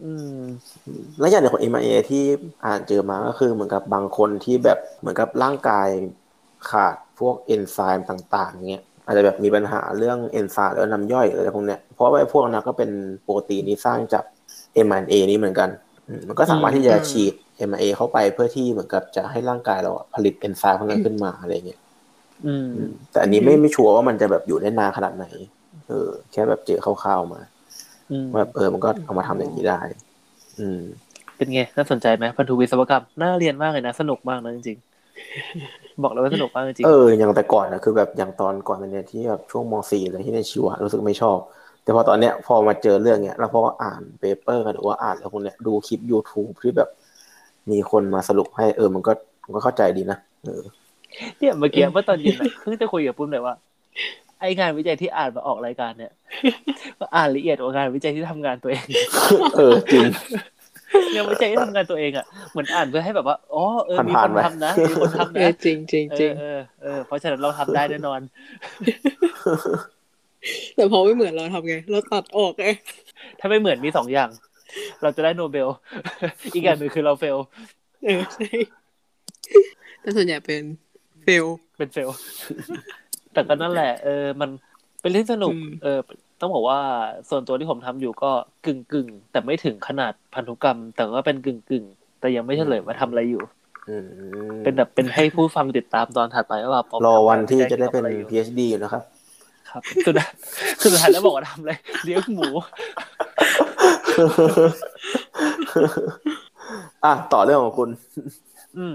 [0.03, 0.39] อืม
[1.21, 1.79] แล้วอย่างของเอ็มไอ
[2.11, 2.25] ที่
[2.65, 5.89] อ่านเจอมาก็คือเหมือนกับบางคนที่แบบเหมือนกับร่างกาย
[6.71, 12.91] ขาดพวกเอนไซม์ต่าง ๆเงี้ยอาจจะแบบมีปัญหาเรื่องเอนไซม์หรือน้ำย่อยอะไรพวกเนี้ยเพราะว่าพวกนั้นก็เป็น
[13.23, 14.25] โปรตีนที่สร้างจาก
[14.87, 15.69] mRNA นี้เหมือนกัน
[16.29, 17.33] มันก็สามารถที่จะฉีด
[17.69, 21.81] mRNA เข้าไปเพื่อที่เหมือนกับจะให้ร่างกายเราผลิตเอนไซม์พวกนั้นขึ้นมาอะไรเงี้ย
[23.11, 25.27] แต่อันนี้ไม่ไม่ชัวร์ว่ามันจะแบบอยู่ได้นานขนาดไหน
[25.89, 27.41] เออ แค่แบบเจอคร่าวๆมา
[28.39, 29.81] แบบเออมันก็เอามาทำอย่างนี้ได้
[30.59, 30.81] อืม
[31.37, 34.79] เป็นไง น่าสนใจไหมพันธุวิศวกรรม น่าเรียนมากเลยนะ สนุกมากนะจริง
[36.03, 41.39] บอกเลยว่าสนุกมากจริงเออ อย่างแต่ก่อนนะคือแบบอย่างตอนก่อนเนี่ยที่แบบช่วงม .4 เลยที่ในชีวะรู้สึกไม่ชอบ
[41.83, 46.89] แต่พอตอนเนี้ยพอมาเจอเรื่องเนี้ย แล้วพออ่าน paper กันหรือว่าอ่านแล้วพวกเนี้ยดูคลิป YouTube ที่แบบ
[47.71, 49.13] มีคนมาสรุปให้เออ มันก็
[49.45, 50.63] มันก็เข้าใจดีนะ เออ
[51.39, 53.55] เนี่ยเมื่อกี้เมื่อตอนเย็นเพิ่งจะคุยกับปุ้มเลยว่า
[54.41, 56.13] ไอ้งานวิจัยที่อ่านมาออกรายการเนี่ย
[57.17, 58.87] อ่านละเอียดกว่างานวิจัยที่ทำงานตัวเอง
[59.57, 60.07] เออจริง
[61.15, 68.21] งานวิจัยที่ทำงานตัวเองอะเหมือนอ่านเพื่อให้แบบว่าอ๋อเออมีคนทำนะมีคนทำนะจริงจริงจริงเออเออเพราะฉะนั้นเราทำได้แน่นอน
[70.77, 72.67] แต่พอไม่เหมือนเราทำไง เราตัดออกไง
[73.41, 74.31] ถ้าไม่เหมือนมีสองอย่าง
[75.03, 75.69] เราจะได้โนเบล
[76.55, 77.37] อีกอย่างหนึ่งคือเราเฟล
[78.05, 78.47] เออใช่
[80.01, 80.63] แต่ส่วนใหญ่เป็น
[81.25, 81.47] เฟล
[81.77, 82.09] เป็นเฟล
[83.33, 84.51] แต่ก็นั่นแหละ เออ มัน
[85.01, 85.99] เป็นเรื่องสนุก เออ
[86.41, 86.79] ต้องบอกว่า
[87.29, 88.31] ส่วนตัวที่ผมทำอยู่ก็
[88.67, 91.85] กึ่งกึ่งแต่ไม่ถึงขนาดพันธุกรรม แต่ก็เป็นกึ่งกึ่ง
[92.21, 93.43] แต่ยังไม่เฉลยว่าทำอะไรอยู่
[94.65, 99.03] เป็นแบบเป็นให้ผู้ฟังติดตามตอนถัดไปว่ารอวันที่จะได้เป็น PhD อยู่นะครับ
[99.71, 100.15] ครับสุด
[100.83, 101.73] สุดท้ายแล้วบอกว่าทำอะไร
[102.05, 102.49] เลี้ยงหมู
[107.05, 107.89] อะต่อเรื่องของคุณ
[108.79, 108.95] อืม